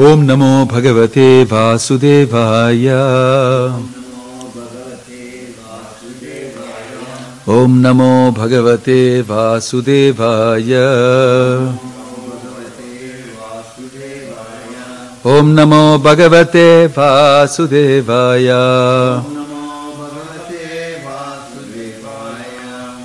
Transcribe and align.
ॐ 0.00 0.22
नमो 0.22 0.64
भगवते 0.64 1.44
वासुदेवाय। 1.44 2.88
ॐ 7.48 7.76
नमो 7.76 8.30
भगवते 8.30 9.20
वासुदेवाय। 9.20 10.72
ॐ 15.26 15.46
नमो 15.46 15.98
भगवते 15.98 16.86
वासुदेवाय। 16.86 18.48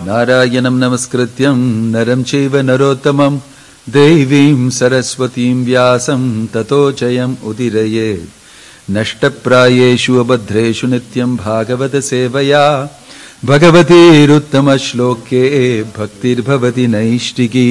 नारायणं 0.07 0.75
नमस्कृत्यं, 0.79 1.57
नरं 1.91 2.23
चैव 2.23 2.57
नरोत्तमं 2.57 3.39
देवीं 3.89 4.69
सरस्वतीं 4.69 5.63
व्यासं 5.65 6.23
ततो 6.53 6.91
जयम् 6.99 7.35
उदिरयेत् 7.49 8.91
नष्टप्रायेषु 8.97 10.13
अभद्रेषु 10.19 10.87
नित्यं 10.87 11.35
भागवतसेवया 11.35 12.65
भगवतीरुत्तमश्लोके 13.51 15.43
भक्तिर्भवति 15.97 16.85
नैष्टिकी 16.87 17.69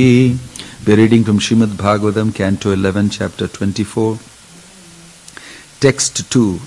We're 0.86 0.96
reading 0.96 1.24
from 1.24 1.38
Srimad 1.41 1.77
Bhagavatam, 1.77 2.34
Canto 2.34 2.72
11, 2.72 3.11
Chapter 3.11 3.47
24. 3.47 4.19
Text 5.78 6.30
2. 6.30 6.58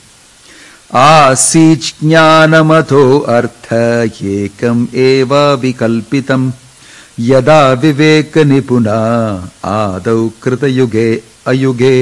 आसीच् 0.93 1.93
ज्ञानमथो 2.03 3.19
अर्थ 3.35 3.71
एकम् 3.73 4.85
एव 5.03 5.33
विकल्पितम् 5.61 6.51
यदा 7.19 7.73
विवेक 7.73 8.37
निपुणा 8.37 8.97
आदौ 9.65 10.29
कृत 10.43 10.63
युगे 10.63 11.23
अयुगे। 11.47 11.97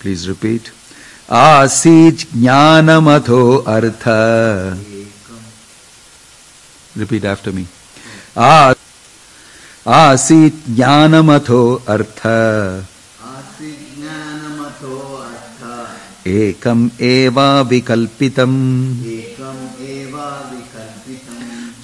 प्लीज़ 0.00 0.26
रिपीट 0.26 0.68
आसी 1.30 2.10
ज्ञानमथो 2.10 3.56
अर्थ। 3.56 4.04
रिपीट 6.98 7.26
आफ्टर 7.26 7.50
मी 7.50 7.66
आ 8.38 8.72
आसीत् 9.86 10.70
ज्ञानमथो 10.70 11.60
अर्थ। 11.88 12.26
एकम 16.26 16.90
एवा 17.00 17.60
विकल्पितम। 17.60 18.54
एकम 19.06 19.67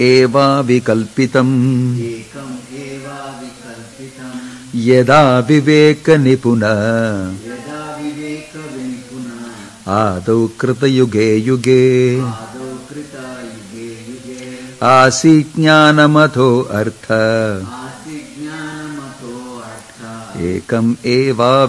एवाविकल्पितम् 0.00 1.76
यदा 4.74 5.38
विवेकनिपुण। 5.38 6.62
आदौ 9.86 10.48
कृतयुगे 10.60 11.36
युगे, 11.36 11.36
युगे 11.36 12.49
आसी 14.82 15.28
आसीज्ञानमथो 15.32 16.60
अर्थ। 16.60 17.12
एकम 20.40 20.96
एवा 21.04 21.64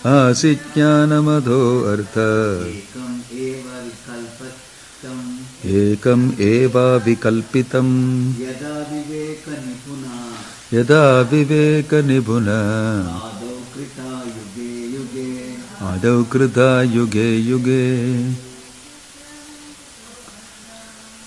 आसिज्ञानमथो 0.06 1.81
अर्थ। 1.83 2.13
एकम 5.67 6.31
एवा 6.39 6.97
विकल्पितम। 6.97 7.88
यदा 10.73 11.22
विवेकनिपुण। 11.22 12.47
आदौ 15.88 16.23
कृता 16.23 16.81
युगे 16.81 17.38
युगे। 17.38 18.31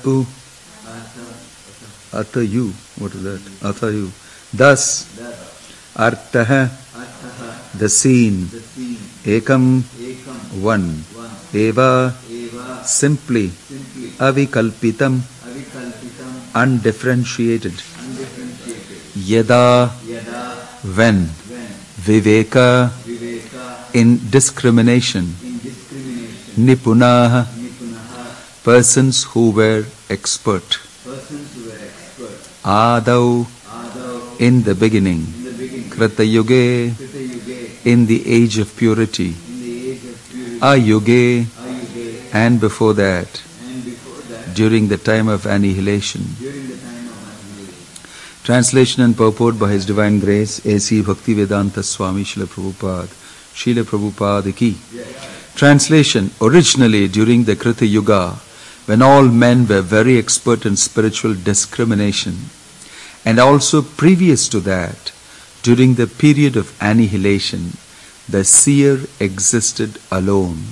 u. 2.44 2.74
What 2.98 3.14
is 3.14 3.24
that? 3.24 3.42
Atha 3.64 3.92
you. 3.92 4.12
Thus, 4.54 5.06
artha 5.96 6.72
the 7.78 7.88
seen. 7.88 8.50
the 8.50 8.60
Ekam, 9.26 9.84
one. 10.62 11.04
Eva, 11.54 12.16
simply. 12.84 13.50
Avikalpitam, 14.18 15.22
undifferentiated. 16.56 17.74
yada 19.16 19.90
when. 20.96 21.41
Viveka, 22.06 22.92
in 23.94 24.20
discrimination. 24.32 25.36
indiscrimination 25.44 26.66
Nipunaha, 26.66 27.46
persons 28.64 29.24
who 29.24 29.52
were 29.52 29.86
expert. 30.10 30.80
Adau, 32.64 33.46
in 34.40 34.64
the 34.64 34.74
beginning. 34.74 35.22
in 35.22 35.90
krita 35.92 36.24
yuge 36.24 36.96
in 37.86 38.08
the 38.08 38.20
age 38.28 38.58
of 38.58 38.76
purity. 38.76 39.30
in 39.30 40.60
ayuge 40.60 41.46
and 42.34 42.60
before 42.60 42.94
that, 42.94 43.28
and 43.66 43.86
before 43.86 44.22
that 44.30 44.56
during 44.56 44.88
the 44.88 44.98
time 44.98 45.28
of 45.28 45.46
annihilation. 45.46 46.22
during 46.40 46.68
the 46.68 46.78
time 46.78 47.06
of 47.06 47.22
annihilation 47.30 47.76
Translation 48.44 49.04
and 49.04 49.16
purport 49.16 49.60
by 49.60 49.70
His 49.72 49.86
Divine 49.86 50.20
Grace, 50.20 50.66
A.C. 50.66 51.04
Bhaktivedanta 51.04 51.84
Swami 51.84 52.24
Srila 52.24 52.48
Prabhupada, 52.48 53.08
Srila 53.54 53.84
Prabhupada 53.84 54.56
ki. 54.56 54.78
Translation 55.56 56.32
Originally, 56.42 57.08
during 57.08 57.44
the 57.44 57.56
Krita 57.56 57.86
Yuga, 57.86 58.40
when 58.88 59.04
all 59.04 59.26
men 59.26 59.68
were 59.68 59.82
very 59.82 60.18
expert 60.18 60.66
in 60.66 60.76
spiritual 60.76 61.36
discrimination, 61.36 62.50
and 63.24 63.40
also 63.40 63.84
previous 63.84 64.50
to 64.50 64.60
that, 64.62 65.12
during 65.62 65.94
the 65.94 66.08
period 66.08 66.58
of 66.58 66.76
annihilation, 66.82 67.78
the 68.28 68.44
seer 68.44 69.02
existed 69.20 70.00
alone, 70.12 70.64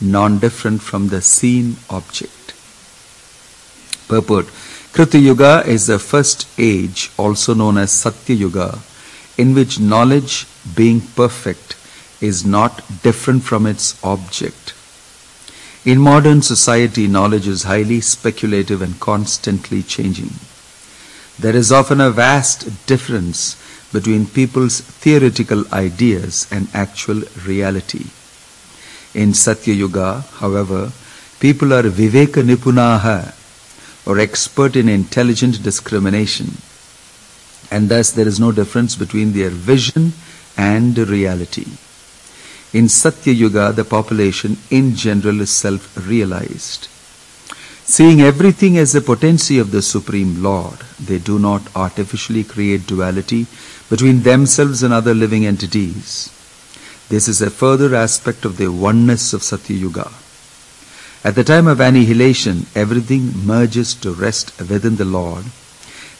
non 0.00 0.38
different 0.38 0.80
from 0.80 1.08
the 1.08 1.20
seen 1.20 1.76
object. 1.90 2.54
Purport 4.08 4.48
Krita 4.92 5.18
Yuga 5.18 5.62
is 5.66 5.86
the 5.86 5.98
first 5.98 6.48
age, 6.58 7.10
also 7.16 7.54
known 7.54 7.78
as 7.78 7.92
Satya 7.92 8.34
Yuga, 8.34 8.78
in 9.36 9.54
which 9.54 9.78
knowledge, 9.78 10.46
being 10.74 11.00
perfect, 11.00 11.76
is 12.20 12.44
not 12.44 12.82
different 13.02 13.44
from 13.44 13.66
its 13.66 14.02
object. 14.02 14.74
In 15.84 15.98
modern 16.00 16.42
society, 16.42 17.06
knowledge 17.06 17.46
is 17.46 17.62
highly 17.62 18.00
speculative 18.00 18.82
and 18.82 18.98
constantly 18.98 19.82
changing. 19.82 20.32
There 21.38 21.54
is 21.54 21.70
often 21.70 22.00
a 22.00 22.10
vast 22.10 22.86
difference 22.86 23.56
between 23.92 24.26
people's 24.26 24.80
theoretical 24.80 25.64
ideas 25.72 26.48
and 26.50 26.68
actual 26.74 27.22
reality. 27.46 28.06
In 29.14 29.32
Satya 29.32 29.74
Yuga, 29.74 30.24
however, 30.40 30.92
people 31.38 31.72
are 31.72 31.84
Viveka 31.84 32.42
Nipunaha 32.42 33.37
or 34.08 34.18
expert 34.18 34.74
in 34.74 34.88
intelligent 34.88 35.62
discrimination. 35.62 36.48
and 37.70 37.88
thus 37.88 38.12
there 38.12 38.28
is 38.28 38.40
no 38.40 38.52
difference 38.52 38.96
between 38.96 39.32
their 39.32 39.50
vision 39.50 40.12
and 40.56 40.96
reality. 40.98 41.66
In 42.72 42.88
Satya 42.88 43.32
Yuga, 43.32 43.72
the 43.72 43.84
population 43.84 44.58
in 44.70 44.94
general 44.94 45.40
is 45.40 45.50
self 45.50 45.96
realized. 46.06 46.88
Seeing 47.84 48.20
everything 48.20 48.76
as 48.76 48.94
a 48.94 49.00
potency 49.00 49.58
of 49.58 49.70
the 49.70 49.80
Supreme 49.80 50.42
Lord, 50.42 50.78
they 51.00 51.18
do 51.18 51.38
not 51.38 51.74
artificially 51.74 52.44
create 52.44 52.86
duality 52.86 53.46
between 53.88 54.22
themselves 54.22 54.82
and 54.82 54.92
other 54.92 55.14
living 55.14 55.46
entities. 55.46 56.30
This 57.08 57.28
is 57.28 57.40
a 57.40 57.48
further 57.48 57.94
aspect 57.94 58.44
of 58.44 58.58
the 58.58 58.70
oneness 58.70 59.32
of 59.32 59.42
Satya 59.42 59.76
Yuga. 59.76 60.10
At 61.24 61.34
the 61.34 61.44
time 61.44 61.66
of 61.66 61.80
annihilation, 61.80 62.66
everything 62.74 63.44
merges 63.44 63.94
to 63.94 64.12
rest 64.12 64.58
within 64.60 64.96
the 64.96 65.04
Lord, 65.04 65.44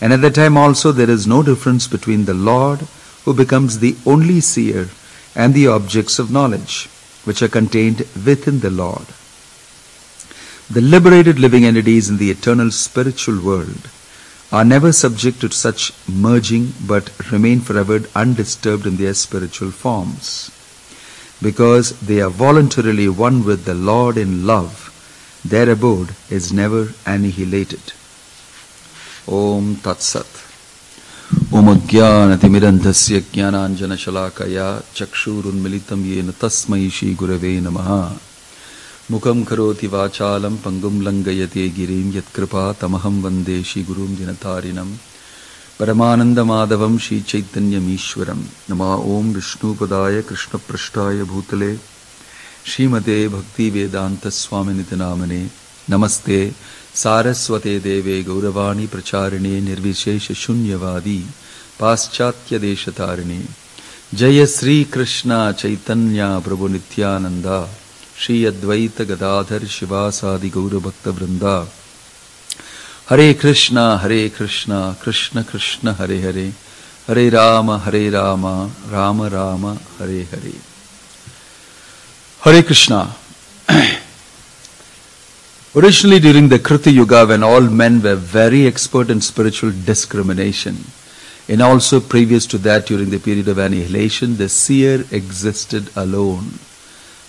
and 0.00 0.12
at 0.12 0.20
that 0.22 0.34
time 0.34 0.56
also 0.56 0.92
there 0.92 1.10
is 1.10 1.26
no 1.26 1.42
difference 1.42 1.86
between 1.86 2.24
the 2.24 2.34
Lord, 2.34 2.80
who 3.24 3.32
becomes 3.32 3.78
the 3.78 3.96
only 4.04 4.40
seer, 4.40 4.88
and 5.34 5.54
the 5.54 5.68
objects 5.68 6.18
of 6.18 6.30
knowledge, 6.30 6.88
which 7.24 7.42
are 7.42 7.48
contained 7.48 8.00
within 8.24 8.60
the 8.60 8.70
Lord. 8.70 9.06
The 10.70 10.80
liberated 10.80 11.38
living 11.38 11.64
entities 11.64 12.10
in 12.10 12.18
the 12.18 12.30
eternal 12.30 12.70
spiritual 12.70 13.40
world 13.40 13.88
are 14.50 14.64
never 14.64 14.92
subject 14.92 15.40
to 15.40 15.50
such 15.50 15.92
merging 16.08 16.72
but 16.86 17.30
remain 17.30 17.60
forever 17.60 18.00
undisturbed 18.14 18.86
in 18.86 18.96
their 18.96 19.14
spiritual 19.14 19.70
forms. 19.70 20.50
Because 21.40 21.98
they 22.00 22.20
are 22.20 22.30
voluntarily 22.30 23.08
one 23.08 23.44
with 23.44 23.64
the 23.64 23.74
Lord 23.74 24.16
in 24.16 24.46
love, 24.46 24.88
their 25.44 25.70
abode 25.70 26.14
is 26.31 26.52
never 26.52 26.93
annihilated. 27.06 27.93
Om 29.26 29.76
Tat 29.76 30.00
Sat. 30.00 30.26
Om 31.52 31.69
Ajnanatimirandhasya 31.69 33.20
Jnananjanashalakaya 33.32 34.82
Chakshurunmilitam 34.94 36.02
Yena 36.02 36.32
Tasmai 36.32 36.90
Shri 36.90 37.14
Gurave 37.14 37.61
Namaha 37.61 38.19
Mukam 39.11 39.44
Karoti 39.44 39.88
Vachalam 39.88 40.56
Pangum 40.56 41.02
Langayate 41.02 41.70
Girim 41.70 42.11
Yatkripa 42.12 42.75
Tamaham 42.75 43.20
Vande 43.20 43.64
Shri 43.64 43.82
Gurum 43.82 44.17
Dinatarinam 44.17 44.88
Paramananda 45.76 46.44
Madhavam 46.44 46.99
Shri 46.99 47.20
Chaitanya 47.20 47.79
श्रीमते 52.69 53.29
भक्ति 53.29 53.70
वेदांत 53.70 54.29
स्वामिनित 54.29 54.94
नामने 54.94 55.50
नमस्ते। 55.91 56.53
सारस्वते 56.94 57.79
देवे 57.81 58.23
गौरवाणी 58.23 58.87
प्रचारिणे 58.87 59.61
निर्विशेष 59.61 60.32
शून्यवादी 60.32 61.26
पाश्चात्य 61.81 62.59
देश 62.59 62.88
तारिणे 62.88 63.41
जय 64.15 64.47
श्री 64.47 64.85
कृष्ण 64.85 65.53
चैतन्य 65.53 66.41
प्रभु 66.44 66.69
नित्यानंदा 66.69 67.59
श्री 68.19 68.44
अद्वैत 68.44 69.03
गदाधर 69.03 69.67
शिवासादि 69.67 70.49
गौरभक्त 70.49 71.09
वृंदा 71.09 71.56
हरे 73.11 73.35
कृष्णा 73.35 73.97
हरे 73.97 74.29
कृष्णा, 74.29 74.97
कृष्ण 75.05 75.43
कृष्ण, 75.43 75.88
हरे 75.88 76.23
हरे। 76.23 76.53
हरे 77.09 77.29
राम 77.31 77.70
हरे 77.70 78.11
Ram 78.11 78.47
Ram 78.91 79.23
Ram, 79.23 79.67
Hare 79.69 80.23
Hare. 80.32 80.68
Hare 82.43 82.62
Krishna. 82.62 83.17
Originally 85.75 86.20
during 86.20 86.49
the 86.49 86.61
Krita 86.61 86.88
Yuga 86.88 87.26
when 87.26 87.43
all 87.43 87.62
men 87.62 88.00
were 88.00 88.14
very 88.14 88.64
expert 88.64 89.11
in 89.11 89.20
spiritual 89.20 89.73
discrimination 89.73 90.76
and 91.49 91.61
also 91.61 91.99
previous 91.99 92.46
to 92.46 92.58
that 92.58 92.87
during 92.87 93.11
the 93.11 93.19
period 93.19 93.49
of 93.49 93.58
annihilation 93.58 94.37
the 94.37 94.49
seer 94.49 95.05
existed 95.11 95.90
alone 95.96 96.61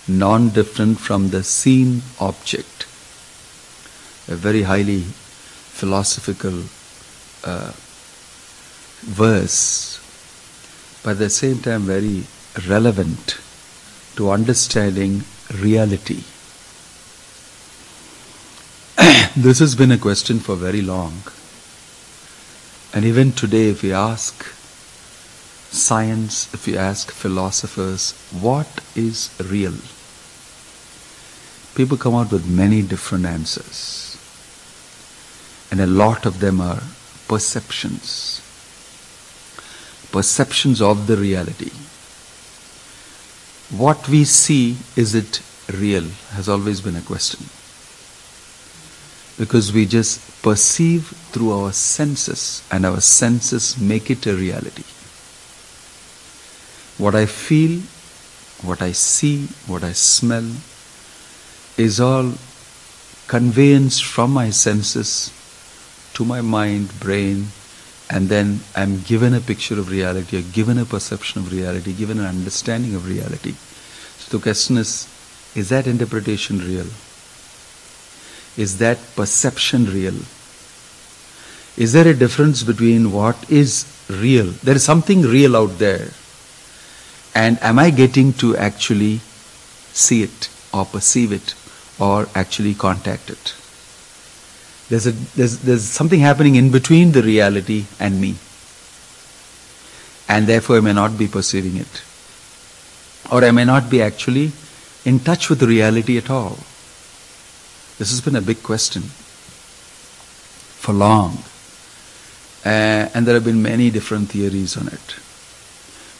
non-different 0.06 1.00
from 1.00 1.30
the 1.30 1.42
seen 1.42 2.02
object. 2.20 2.86
A 4.28 4.36
very 4.36 4.62
highly 4.62 5.00
philosophical 5.00 6.62
uh, 7.42 7.72
verse 9.02 9.98
but 11.02 11.10
at 11.10 11.18
the 11.18 11.30
same 11.30 11.58
time 11.58 11.82
very 11.82 12.26
relevant 12.68 13.40
to 14.20 14.30
understanding 14.30 15.24
reality 15.62 16.22
this 19.34 19.60
has 19.60 19.74
been 19.74 19.90
a 19.90 19.96
question 19.96 20.40
for 20.40 20.56
very 20.56 20.82
long. 20.82 21.22
And 22.92 23.06
even 23.06 23.32
today, 23.32 23.70
if 23.70 23.82
we 23.82 23.94
ask 23.94 24.44
science, 25.72 26.52
if 26.52 26.66
we 26.66 26.76
ask 26.76 27.10
philosophers, 27.10 28.12
what 28.30 28.68
is 28.94 29.34
real? 29.40 29.72
People 31.74 31.96
come 31.96 32.14
out 32.14 32.30
with 32.30 32.46
many 32.46 32.82
different 32.82 33.24
answers. 33.24 34.18
And 35.70 35.80
a 35.80 35.86
lot 35.86 36.26
of 36.26 36.40
them 36.40 36.60
are 36.60 36.82
perceptions. 37.26 38.42
Perceptions 40.12 40.82
of 40.82 41.06
the 41.06 41.16
reality. 41.16 41.70
What 43.70 44.08
we 44.08 44.24
see, 44.24 44.76
is 44.96 45.14
it 45.14 45.42
real? 45.72 46.08
Has 46.32 46.48
always 46.48 46.80
been 46.80 46.96
a 46.96 47.00
question 47.00 47.46
because 49.40 49.72
we 49.72 49.86
just 49.86 50.20
perceive 50.42 51.06
through 51.32 51.50
our 51.50 51.72
senses 51.72 52.62
and 52.70 52.84
our 52.84 53.00
senses 53.00 53.80
make 53.80 54.10
it 54.10 54.26
a 54.26 54.34
reality. 54.34 54.84
What 56.98 57.14
I 57.14 57.24
feel, 57.24 57.80
what 58.62 58.82
I 58.82 58.92
see, 58.92 59.46
what 59.66 59.82
I 59.82 59.92
smell 59.92 60.46
is 61.78 62.00
all 62.00 62.34
conveyance 63.28 63.98
from 63.98 64.32
my 64.32 64.50
senses 64.50 65.32
to 66.12 66.24
my 66.26 66.42
mind, 66.42 67.00
brain, 67.00 67.46
and 68.10 68.28
then 68.28 68.60
I'm 68.74 69.02
given 69.02 69.34
a 69.34 69.40
picture 69.40 69.78
of 69.78 69.88
reality, 69.88 70.38
or 70.38 70.42
given 70.42 70.78
a 70.78 70.84
perception 70.84 71.42
of 71.42 71.52
reality, 71.52 71.92
given 71.92 72.18
an 72.18 72.26
understanding 72.26 72.96
of 72.96 73.08
reality. 73.08 73.54
So 74.18 74.36
the 74.36 74.42
question 74.42 74.78
is, 74.78 75.08
is 75.54 75.68
that 75.68 75.86
interpretation 75.86 76.58
real? 76.58 76.86
Is 78.56 78.78
that 78.78 78.98
perception 79.14 79.86
real? 79.86 80.16
Is 81.76 81.92
there 81.92 82.08
a 82.08 82.14
difference 82.14 82.64
between 82.64 83.12
what 83.12 83.48
is 83.48 83.86
real? 84.10 84.46
There 84.46 84.74
is 84.74 84.82
something 84.82 85.22
real 85.22 85.56
out 85.56 85.78
there. 85.78 86.08
And 87.34 87.62
am 87.62 87.78
I 87.78 87.90
getting 87.90 88.32
to 88.34 88.56
actually 88.56 89.20
see 89.92 90.24
it 90.24 90.50
or 90.74 90.84
perceive 90.84 91.30
it 91.30 91.54
or 92.00 92.26
actually 92.34 92.74
contact 92.74 93.30
it? 93.30 93.54
There's, 94.90 95.06
a, 95.06 95.12
there's, 95.12 95.58
there's 95.60 95.84
something 95.84 96.18
happening 96.18 96.56
in 96.56 96.72
between 96.72 97.12
the 97.12 97.22
reality 97.22 97.86
and 98.00 98.20
me. 98.20 98.34
And 100.28 100.48
therefore 100.48 100.78
I 100.78 100.80
may 100.80 100.92
not 100.92 101.16
be 101.16 101.28
perceiving 101.28 101.76
it. 101.76 102.02
Or 103.30 103.44
I 103.44 103.52
may 103.52 103.64
not 103.64 103.88
be 103.88 104.02
actually 104.02 104.50
in 105.04 105.20
touch 105.20 105.48
with 105.48 105.60
the 105.60 105.68
reality 105.68 106.18
at 106.18 106.28
all. 106.28 106.58
This 107.98 108.10
has 108.10 108.20
been 108.20 108.34
a 108.34 108.40
big 108.40 108.64
question 108.64 109.02
for 110.82 110.92
long. 110.92 111.38
Uh, 112.64 113.08
and 113.14 113.26
there 113.26 113.34
have 113.34 113.44
been 113.44 113.62
many 113.62 113.90
different 113.90 114.30
theories 114.30 114.76
on 114.76 114.88
it. 114.88 115.16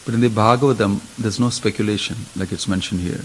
But 0.05 0.15
in 0.15 0.21
the 0.21 0.29
Bhagavatam, 0.29 1.01
there's 1.17 1.41
no 1.41 1.51
speculation 1.51 2.17
like 2.37 2.53
it's 2.53 2.69
mentioned 2.69 3.01
here. 3.01 3.25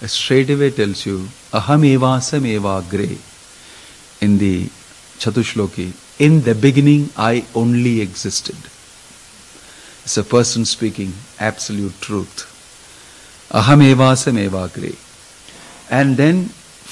It 0.00 0.08
straight 0.08 0.48
away 0.48 0.70
tells 0.70 1.04
you, 1.04 1.28
Aham 1.52 1.84
evasam 1.84 2.44
evagre. 2.58 3.33
In 4.24 4.38
the 4.38 4.66
Chatushloki, 5.22 5.86
in 6.26 6.42
the 6.42 6.54
beginning 6.54 7.10
I 7.16 7.44
only 7.54 8.00
existed. 8.00 8.56
It's 10.04 10.16
a 10.16 10.24
person 10.24 10.64
speaking 10.64 11.12
absolute 11.38 12.00
truth. 12.00 12.36
Aham 13.60 13.82
evasam 13.92 14.36
evagre. 14.48 14.96
And 15.90 16.16
then 16.16 16.44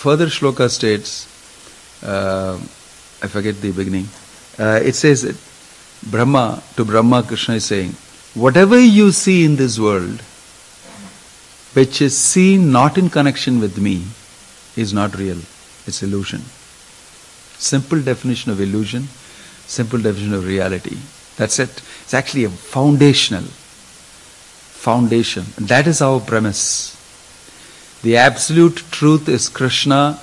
further 0.02 0.26
shloka 0.26 0.68
states, 0.70 1.12
uh, 2.02 2.54
I 3.22 3.26
forget 3.28 3.60
the 3.60 3.72
beginning, 3.72 4.08
uh, 4.58 4.80
it 4.82 4.94
says 4.94 5.22
that 5.22 5.36
Brahma, 6.10 6.62
to 6.76 6.84
Brahma, 6.84 7.22
Krishna 7.22 7.56
is 7.56 7.64
saying, 7.64 7.92
whatever 8.34 8.78
you 8.78 9.12
see 9.12 9.44
in 9.44 9.56
this 9.56 9.78
world, 9.78 10.20
which 11.74 12.02
is 12.02 12.16
seen 12.16 12.72
not 12.72 12.98
in 12.98 13.08
connection 13.08 13.60
with 13.60 13.78
me, 13.78 14.04
is 14.76 14.92
not 14.92 15.16
real. 15.16 15.38
It's 15.86 16.02
illusion. 16.02 16.42
Simple 17.62 18.02
definition 18.02 18.50
of 18.50 18.60
illusion, 18.60 19.06
simple 19.66 20.00
definition 20.00 20.34
of 20.34 20.44
reality. 20.44 20.96
That's 21.36 21.60
it. 21.60 21.80
It's 22.02 22.12
actually 22.12 22.42
a 22.42 22.50
foundational 22.50 23.44
foundation. 23.44 25.44
That 25.58 25.86
is 25.86 26.02
our 26.02 26.18
premise. 26.18 26.98
The 28.02 28.16
absolute 28.16 28.78
truth 28.90 29.28
is 29.28 29.48
Krishna. 29.48 30.18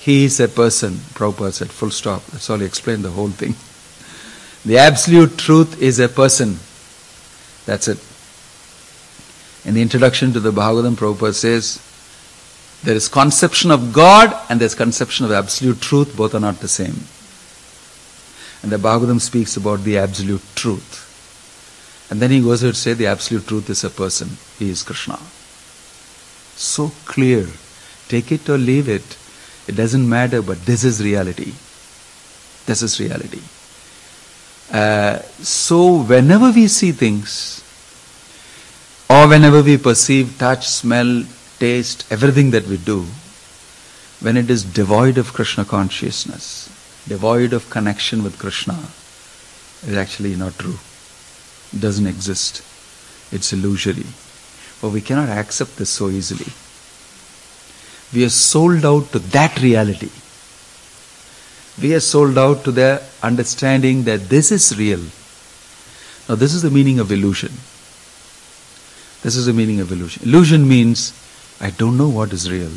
He 0.00 0.24
is 0.24 0.40
a 0.40 0.48
person. 0.48 0.94
Prabhupada 1.14 1.52
said, 1.52 1.70
full 1.70 1.90
stop. 1.90 2.26
That's 2.26 2.50
all 2.50 2.58
he 2.58 2.66
explained 2.66 3.04
the 3.04 3.12
whole 3.12 3.28
thing. 3.28 3.54
The 4.68 4.78
absolute 4.78 5.38
truth 5.38 5.80
is 5.80 6.00
a 6.00 6.08
person. 6.08 6.58
That's 7.66 7.86
it. 7.86 8.04
In 9.64 9.74
the 9.74 9.82
introduction 9.82 10.32
to 10.32 10.40
the 10.40 10.50
Bhagavatam, 10.50 10.96
Prabhupada 10.96 11.34
says, 11.34 11.78
there 12.84 12.94
is 12.94 13.08
conception 13.08 13.70
of 13.70 13.92
God 13.92 14.34
and 14.48 14.60
there's 14.60 14.74
conception 14.74 15.24
of 15.24 15.32
absolute 15.32 15.80
truth, 15.80 16.16
both 16.16 16.34
are 16.34 16.40
not 16.40 16.60
the 16.60 16.68
same. 16.68 16.94
And 18.62 18.70
the 18.70 18.76
Bhagavatam 18.76 19.20
speaks 19.20 19.56
about 19.56 19.84
the 19.84 19.98
absolute 19.98 20.42
truth. 20.54 21.00
And 22.10 22.20
then 22.20 22.30
he 22.30 22.40
goes 22.40 22.62
on 22.62 22.70
to 22.70 22.76
say 22.76 22.92
the 22.92 23.06
absolute 23.06 23.46
truth 23.46 23.70
is 23.70 23.84
a 23.84 23.90
person. 23.90 24.28
He 24.58 24.70
is 24.70 24.82
Krishna. 24.82 25.18
So 26.56 26.92
clear. 27.06 27.46
Take 28.08 28.32
it 28.32 28.48
or 28.48 28.58
leave 28.58 28.88
it. 28.88 29.16
It 29.66 29.76
doesn't 29.76 30.06
matter, 30.06 30.42
but 30.42 30.64
this 30.66 30.84
is 30.84 31.02
reality. 31.02 31.52
This 32.66 32.82
is 32.82 33.00
reality. 33.00 33.40
Uh, 34.70 35.20
so 35.42 36.02
whenever 36.02 36.50
we 36.50 36.68
see 36.68 36.92
things, 36.92 37.62
or 39.08 39.28
whenever 39.28 39.62
we 39.62 39.78
perceive, 39.78 40.38
touch, 40.38 40.68
smell, 40.68 41.24
taste, 41.58 42.06
everything 42.10 42.50
that 42.50 42.66
we 42.66 42.76
do, 42.76 43.06
when 44.20 44.36
it 44.36 44.50
is 44.50 44.64
devoid 44.64 45.18
of 45.18 45.32
Krishna 45.32 45.64
consciousness, 45.64 46.68
devoid 47.06 47.52
of 47.52 47.70
connection 47.70 48.22
with 48.22 48.38
Krishna, 48.38 48.78
is 49.86 49.96
actually 49.96 50.34
not 50.36 50.58
true. 50.58 50.78
It 51.72 51.80
doesn't 51.80 52.06
exist. 52.06 52.62
It's 53.32 53.52
illusory. 53.52 54.06
But 54.80 54.90
we 54.90 55.00
cannot 55.00 55.28
accept 55.28 55.76
this 55.76 55.90
so 55.90 56.08
easily. 56.08 56.52
We 58.14 58.24
are 58.24 58.30
sold 58.30 58.84
out 58.84 59.12
to 59.12 59.18
that 59.18 59.60
reality. 59.60 60.10
We 61.80 61.94
are 61.94 62.00
sold 62.00 62.38
out 62.38 62.64
to 62.64 62.70
the 62.70 63.02
understanding 63.22 64.04
that 64.04 64.28
this 64.28 64.52
is 64.52 64.78
real. 64.78 65.00
Now, 66.28 66.36
this 66.36 66.54
is 66.54 66.62
the 66.62 66.70
meaning 66.70 67.00
of 67.00 67.10
illusion. 67.10 67.52
This 69.22 69.36
is 69.36 69.46
the 69.46 69.52
meaning 69.52 69.80
of 69.80 69.90
illusion. 69.90 70.22
Illusion 70.28 70.68
means 70.68 71.12
I 71.64 71.70
don't 71.70 71.96
know 71.96 72.10
what 72.10 72.34
is 72.34 72.50
real. 72.50 72.72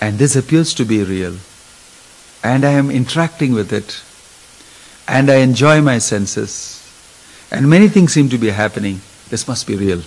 And 0.00 0.18
this 0.18 0.34
appears 0.34 0.72
to 0.74 0.86
be 0.86 1.04
real. 1.04 1.36
And 2.42 2.64
I 2.64 2.70
am 2.70 2.90
interacting 2.90 3.52
with 3.52 3.70
it. 3.70 4.00
And 5.06 5.30
I 5.30 5.36
enjoy 5.48 5.82
my 5.82 5.98
senses. 5.98 6.54
And 7.50 7.68
many 7.68 7.88
things 7.88 8.14
seem 8.14 8.30
to 8.30 8.38
be 8.38 8.48
happening. 8.48 9.02
This 9.28 9.46
must 9.46 9.66
be 9.66 9.76
real. 9.76 10.00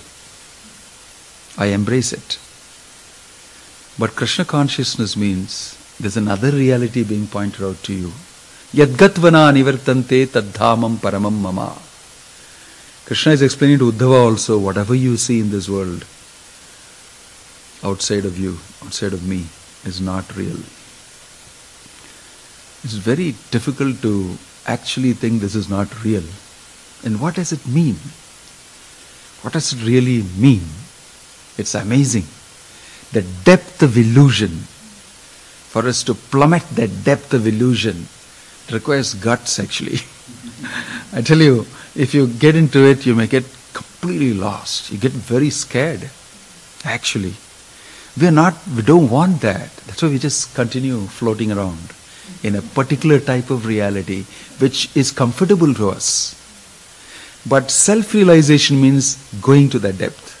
I 1.56 1.66
embrace 1.66 2.12
it. 2.12 2.40
But 4.00 4.16
Krishna 4.16 4.44
consciousness 4.44 5.16
means 5.16 5.78
there's 6.00 6.16
another 6.16 6.50
reality 6.50 7.04
being 7.04 7.28
pointed 7.28 7.62
out 7.64 7.84
to 7.84 7.94
you. 7.94 8.08
Yadgatvana 8.72 9.44
nivartante 9.54 10.26
tadhamam 10.26 10.96
paramam 10.96 11.40
mama. 11.40 11.78
Krishna 13.04 13.30
is 13.30 13.42
explaining 13.42 13.78
to 13.78 13.92
Uddhava 13.92 14.24
also 14.24 14.58
whatever 14.58 14.96
you 14.96 15.16
see 15.16 15.38
in 15.38 15.50
this 15.50 15.68
world 15.68 16.04
outside 17.82 18.24
of 18.24 18.38
you, 18.38 18.58
outside 18.84 19.12
of 19.12 19.26
me, 19.26 19.46
is 19.84 20.00
not 20.00 20.36
real. 20.36 20.58
It's 22.82 22.94
very 22.94 23.34
difficult 23.50 24.00
to 24.02 24.36
actually 24.66 25.12
think 25.12 25.40
this 25.40 25.54
is 25.54 25.68
not 25.68 26.04
real. 26.04 26.22
And 27.04 27.20
what 27.20 27.34
does 27.34 27.52
it 27.52 27.66
mean? 27.66 27.96
What 29.42 29.52
does 29.52 29.72
it 29.72 29.84
really 29.84 30.22
mean? 30.36 30.62
It's 31.58 31.74
amazing. 31.74 32.24
The 33.12 33.22
depth 33.44 33.82
of 33.82 33.96
illusion. 33.96 34.50
For 35.70 35.86
us 35.86 36.02
to 36.04 36.14
plummet 36.14 36.62
that 36.70 37.04
depth 37.04 37.34
of 37.34 37.46
illusion 37.46 38.06
requires 38.72 39.14
guts 39.14 39.58
actually. 39.58 40.00
I 41.12 41.22
tell 41.22 41.38
you, 41.38 41.66
if 41.94 42.14
you 42.14 42.26
get 42.26 42.56
into 42.56 42.84
it, 42.84 43.06
you 43.06 43.14
may 43.14 43.26
get 43.26 43.44
completely 43.72 44.34
lost. 44.34 44.90
You 44.90 44.98
get 44.98 45.12
very 45.12 45.50
scared, 45.50 46.10
actually. 46.84 47.34
We're 48.18 48.30
not, 48.30 48.54
we 48.74 48.82
don't 48.82 49.10
want 49.10 49.42
that. 49.42 49.70
That's 49.86 50.02
why 50.02 50.08
we 50.08 50.18
just 50.18 50.54
continue 50.54 51.00
floating 51.06 51.52
around 51.52 51.92
in 52.42 52.56
a 52.56 52.62
particular 52.62 53.20
type 53.20 53.50
of 53.50 53.66
reality 53.66 54.24
which 54.58 54.94
is 54.96 55.10
comfortable 55.10 55.74
to 55.74 55.90
us. 55.90 56.34
But 57.48 57.70
self 57.70 58.14
realization 58.14 58.80
means 58.80 59.16
going 59.40 59.68
to 59.70 59.78
that 59.80 59.98
depth. 59.98 60.32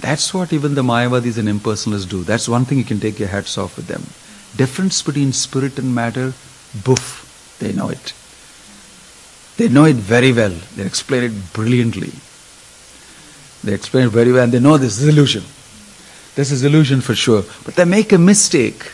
That's 0.00 0.34
what 0.34 0.52
even 0.52 0.74
the 0.74 0.82
Mayavadis 0.82 1.38
and 1.38 1.48
impersonalists 1.48 2.08
do. 2.08 2.24
That's 2.24 2.48
one 2.48 2.64
thing 2.64 2.78
you 2.78 2.84
can 2.84 3.00
take 3.00 3.18
your 3.18 3.28
hats 3.28 3.56
off 3.56 3.76
with 3.76 3.86
them. 3.86 4.02
Difference 4.56 5.02
between 5.02 5.32
spirit 5.32 5.78
and 5.78 5.94
matter, 5.94 6.34
boof, 6.84 7.56
they 7.60 7.72
know 7.72 7.88
it. 7.88 8.12
They 9.56 9.68
know 9.68 9.84
it 9.84 9.96
very 9.96 10.32
well. 10.32 10.54
They 10.76 10.84
explain 10.84 11.24
it 11.24 11.52
brilliantly. 11.52 12.12
They 13.62 13.72
explain 13.72 14.06
it 14.08 14.10
very 14.10 14.32
well 14.32 14.44
and 14.44 14.52
they 14.52 14.60
know 14.60 14.76
this 14.76 15.00
is 15.00 15.08
illusion. 15.08 15.44
This 16.34 16.50
is 16.50 16.64
illusion 16.64 17.00
for 17.00 17.14
sure. 17.14 17.44
But 17.64 17.76
they 17.76 17.84
make 17.84 18.12
a 18.12 18.18
mistake. 18.18 18.90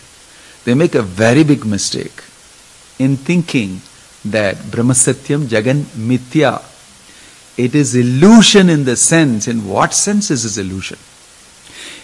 They 0.64 0.74
make 0.74 0.94
a 0.94 1.02
very 1.02 1.42
big 1.42 1.64
mistake 1.64 2.22
in 2.98 3.16
thinking 3.16 3.80
that 4.26 4.56
Brahmasatyam 4.56 5.46
Jagan 5.46 5.82
Mithya. 5.96 6.62
It 7.56 7.74
is 7.74 7.94
illusion 7.94 8.68
in 8.68 8.84
the 8.84 8.96
sense, 8.96 9.48
in 9.48 9.66
what 9.66 9.94
sense 9.94 10.30
is 10.30 10.42
this 10.42 10.58
illusion? 10.58 10.98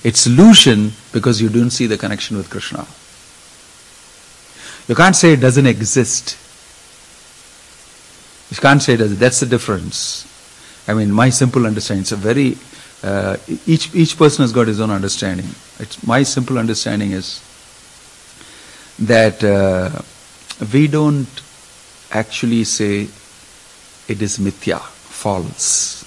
It's 0.03 0.27
illusion 0.27 0.93
because 1.13 1.41
you 1.41 1.49
don't 1.49 1.71
see 1.71 1.87
the 1.87 1.99
connection 1.99 2.37
with 2.37 2.49
Krishna. 2.51 2.87
You 4.89 4.95
can't 4.95 5.17
say 5.17 5.33
it 5.33 5.41
doesn't 5.41 5.67
exist. 5.67 6.37
You 8.51 8.57
can't 8.57 8.81
say 8.83 8.95
it 8.95 8.99
doesn't. 8.99 9.19
That's 9.19 9.41
the 9.41 9.47
difference. 9.47 10.27
I 10.87 10.95
mean, 10.95 11.11
my 11.11 11.31
simple 11.31 11.67
understanding. 11.67 12.03
It's 12.03 12.13
a 12.13 12.17
very 12.17 12.57
uh, 13.03 13.37
each 13.67 13.95
each 13.95 14.17
person 14.17 14.43
has 14.43 14.53
got 14.53 14.67
his 14.67 14.81
own 14.81 14.91
understanding. 14.91 15.47
It's, 15.79 16.05
my 16.07 16.23
simple 16.23 16.59
understanding 16.59 17.13
is 17.13 17.43
that 18.99 19.45
uh, 19.45 20.03
we 20.73 20.89
don't 20.89 21.29
actually 22.11 22.65
say 22.65 23.09
it 24.09 24.23
is 24.23 24.39
mithya, 24.39 24.81
false. 24.81 26.05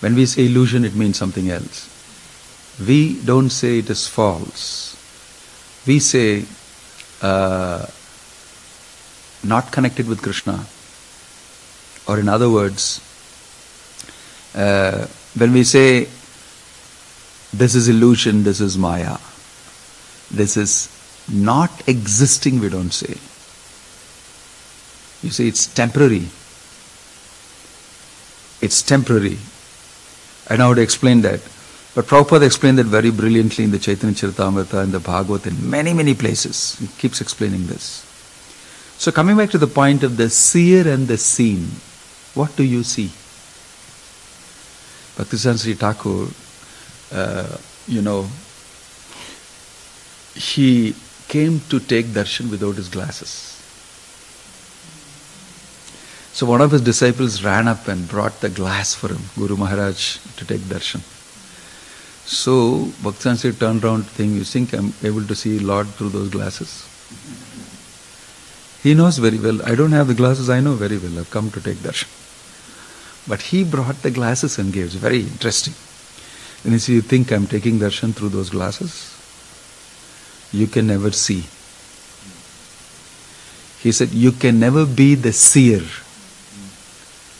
When 0.00 0.14
we 0.14 0.26
say 0.26 0.46
illusion, 0.46 0.84
it 0.84 0.94
means 0.94 1.16
something 1.16 1.50
else. 1.50 1.88
We 2.86 3.20
don't 3.24 3.50
say 3.50 3.78
it 3.78 3.90
is 3.90 4.06
false. 4.06 4.94
We 5.86 5.98
say 5.98 6.44
uh, 7.22 7.86
not 9.42 9.72
connected 9.72 10.08
with 10.08 10.22
Krishna. 10.22 10.66
Or 12.06 12.20
in 12.20 12.28
other 12.28 12.48
words, 12.48 13.00
uh, 14.54 15.06
when 15.38 15.52
we 15.52 15.64
say 15.64 16.08
this 17.52 17.74
is 17.74 17.88
illusion, 17.88 18.44
this 18.44 18.60
is 18.60 18.76
Maya, 18.76 19.18
this 20.30 20.56
is 20.56 20.88
not 21.32 21.88
existing, 21.88 22.60
we 22.60 22.68
don't 22.68 22.92
say. 22.92 23.14
You 25.22 25.30
see, 25.30 25.48
it's 25.48 25.66
temporary. 25.66 26.26
It's 28.60 28.82
temporary. 28.82 29.38
I 30.48 30.56
know 30.56 30.68
how 30.68 30.74
to 30.74 30.82
explain 30.82 31.22
that. 31.22 31.40
But 31.94 32.06
Prabhupada 32.06 32.46
explained 32.46 32.78
that 32.78 32.86
very 32.86 33.10
brilliantly 33.10 33.64
in 33.64 33.70
the 33.70 33.78
Chaitanya 33.78 34.14
Charitamrita 34.14 34.82
and 34.82 34.92
the 34.92 35.00
Bhagavad 35.00 35.46
in 35.46 35.68
many, 35.68 35.92
many 35.92 36.14
places. 36.14 36.76
He 36.78 36.86
keeps 36.86 37.20
explaining 37.20 37.66
this. 37.66 38.04
So 38.98 39.10
coming 39.10 39.36
back 39.36 39.50
to 39.50 39.58
the 39.58 39.66
point 39.66 40.02
of 40.02 40.16
the 40.16 40.30
seer 40.30 40.86
and 40.86 41.08
the 41.08 41.18
seen, 41.18 41.70
what 42.34 42.54
do 42.56 42.62
you 42.62 42.84
see? 42.84 43.10
Bhaktisiddhanta 45.18 45.58
Sri 45.58 45.74
Thakur, 45.74 46.28
uh, 47.12 47.56
you 47.88 48.02
know, 48.02 48.28
he 50.34 50.94
came 51.26 51.60
to 51.68 51.80
take 51.80 52.06
darshan 52.06 52.48
without 52.50 52.76
his 52.76 52.88
glasses. 52.88 53.56
So 56.32 56.46
one 56.46 56.60
of 56.60 56.70
his 56.70 56.82
disciples 56.82 57.42
ran 57.42 57.66
up 57.66 57.88
and 57.88 58.08
brought 58.08 58.40
the 58.40 58.48
glass 58.48 58.94
for 58.94 59.08
him, 59.08 59.22
Guru 59.36 59.56
Maharaj, 59.56 60.18
to 60.36 60.46
take 60.46 60.60
darshan. 60.60 61.02
So 62.24 62.84
Bhaktisiddhanta 63.02 63.58
turned 63.58 63.84
around 63.84 64.04
to 64.04 64.10
think, 64.10 64.34
you 64.34 64.44
think 64.44 64.72
I'm 64.72 64.94
able 65.02 65.24
to 65.24 65.34
see 65.34 65.58
Lord 65.58 65.88
through 65.88 66.10
those 66.10 66.28
glasses? 66.28 66.84
He 68.84 68.94
knows 68.94 69.18
very 69.18 69.40
well. 69.40 69.60
I 69.66 69.74
don't 69.74 69.90
have 69.90 70.06
the 70.06 70.14
glasses, 70.14 70.48
I 70.48 70.60
know 70.60 70.74
very 70.74 70.98
well. 70.98 71.18
I've 71.18 71.30
come 71.30 71.50
to 71.50 71.60
take 71.60 71.78
darshan. 71.78 72.27
But 73.28 73.42
he 73.42 73.62
brought 73.62 74.02
the 74.02 74.10
glasses 74.10 74.58
and 74.58 74.72
gave. 74.72 74.86
It's 74.86 74.94
very 74.94 75.20
interesting. 75.20 75.74
And 76.64 76.72
he 76.72 76.78
said, 76.78 76.92
You 76.92 77.02
think 77.02 77.30
I'm 77.30 77.46
taking 77.46 77.78
darshan 77.78 78.14
through 78.14 78.30
those 78.30 78.50
glasses? 78.50 79.14
You 80.52 80.66
can 80.66 80.86
never 80.86 81.12
see. 81.12 81.44
He 83.82 83.92
said, 83.92 84.10
You 84.10 84.32
can 84.32 84.58
never 84.58 84.86
be 84.86 85.14
the 85.14 85.32
seer 85.32 85.82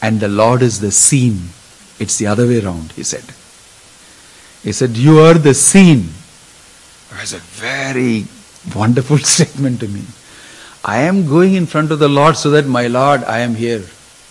and 0.00 0.21
the 0.21 0.28
Lord 0.28 0.62
is 0.62 0.80
the 0.80 0.90
seen. 0.90 1.50
It's 1.99 2.18
the 2.18 2.26
other 2.26 2.47
way 2.47 2.64
around, 2.64 2.92
he 2.92 3.02
said. 3.02 3.25
He 4.62 4.73
said, 4.73 4.97
You 4.97 5.18
are 5.18 5.35
the 5.35 5.54
seen. 5.54 6.11
It 7.11 7.21
was 7.21 7.33
a 7.33 7.38
very 7.38 8.26
wonderful 8.75 9.18
statement 9.35 9.80
to 9.80 9.88
me. 9.88 10.02
I 10.85 10.99
am 10.99 11.28
going 11.28 11.54
in 11.54 11.66
front 11.66 11.90
of 11.90 11.99
the 11.99 12.09
Lord 12.09 12.37
so 12.37 12.50
that 12.50 12.66
my 12.66 12.87
Lord, 12.87 13.25
I 13.25 13.40
am 13.40 13.54
here. 13.54 13.85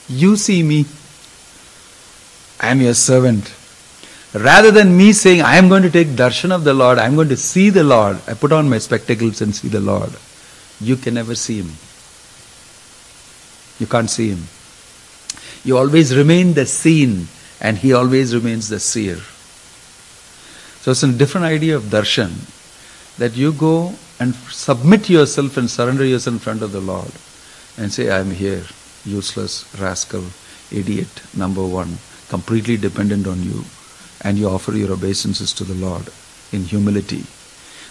You 0.08 0.38
see 0.38 0.64
me. 0.64 0.86
I 2.60 2.70
am 2.70 2.82
your 2.82 2.94
servant. 2.94 3.54
Rather 4.34 4.72
than 4.72 4.98
me 4.98 5.14
saying, 5.14 5.42
I 5.42 5.56
am 5.56 5.70
going 5.70 5.84
to 5.84 5.90
take 5.90 6.10
darshan 6.10 6.52
of 6.52 6.64
the 6.64 6.74
Lord, 6.74 6.98
I 6.98 7.06
am 7.06 7.16
going 7.16 7.30
to 7.30 7.38
see 7.38 7.70
the 7.70 7.84
Lord, 7.84 8.20
I 8.28 8.34
put 8.34 8.52
on 8.52 8.70
my 8.70 8.78
spectacles 8.78 9.42
and 9.42 9.56
see 9.56 9.68
the 9.68 9.80
Lord. 9.80 10.12
You 10.82 10.96
can 10.96 11.14
never 11.14 11.34
see 11.34 11.62
Him. 11.62 11.72
You 13.80 13.88
can't 13.88 14.10
see 14.10 14.30
Him. 14.30 14.48
You 15.64 15.78
always 15.78 16.16
remain 16.16 16.54
the 16.54 16.66
seen, 16.66 17.28
and 17.62 17.78
He 17.78 17.94
always 17.94 18.36
remains 18.36 18.70
the 18.70 18.80
seer. 18.80 19.18
So 20.82 20.92
it's 20.92 21.04
a 21.04 21.12
different 21.12 21.46
idea 21.46 21.76
of 21.76 21.84
darshan 21.84 22.32
that 23.18 23.36
you 23.36 23.52
go 23.52 23.94
and 24.20 24.36
submit 24.36 25.10
yourself 25.10 25.58
and 25.58 25.70
surrender 25.70 26.06
yourself 26.06 26.36
in 26.36 26.40
front 26.40 26.62
of 26.62 26.72
the 26.72 26.82
Lord 26.82 27.12
and 27.78 27.92
say, 27.92 28.10
I 28.10 28.20
am 28.20 28.32
here, 28.32 28.64
useless, 29.06 29.74
rascal, 29.80 30.24
idiot, 30.72 31.22
number 31.36 31.66
one, 31.66 31.98
completely 32.30 32.78
dependent 32.78 33.28
on 33.28 33.44
you. 33.44 33.64
And 34.22 34.38
you 34.38 34.50
offer 34.50 34.74
your 34.74 34.94
obeisances 34.94 35.54
to 35.54 35.64
the 35.64 35.74
Lord 35.74 36.10
in 36.52 36.64
humility. 36.64 37.24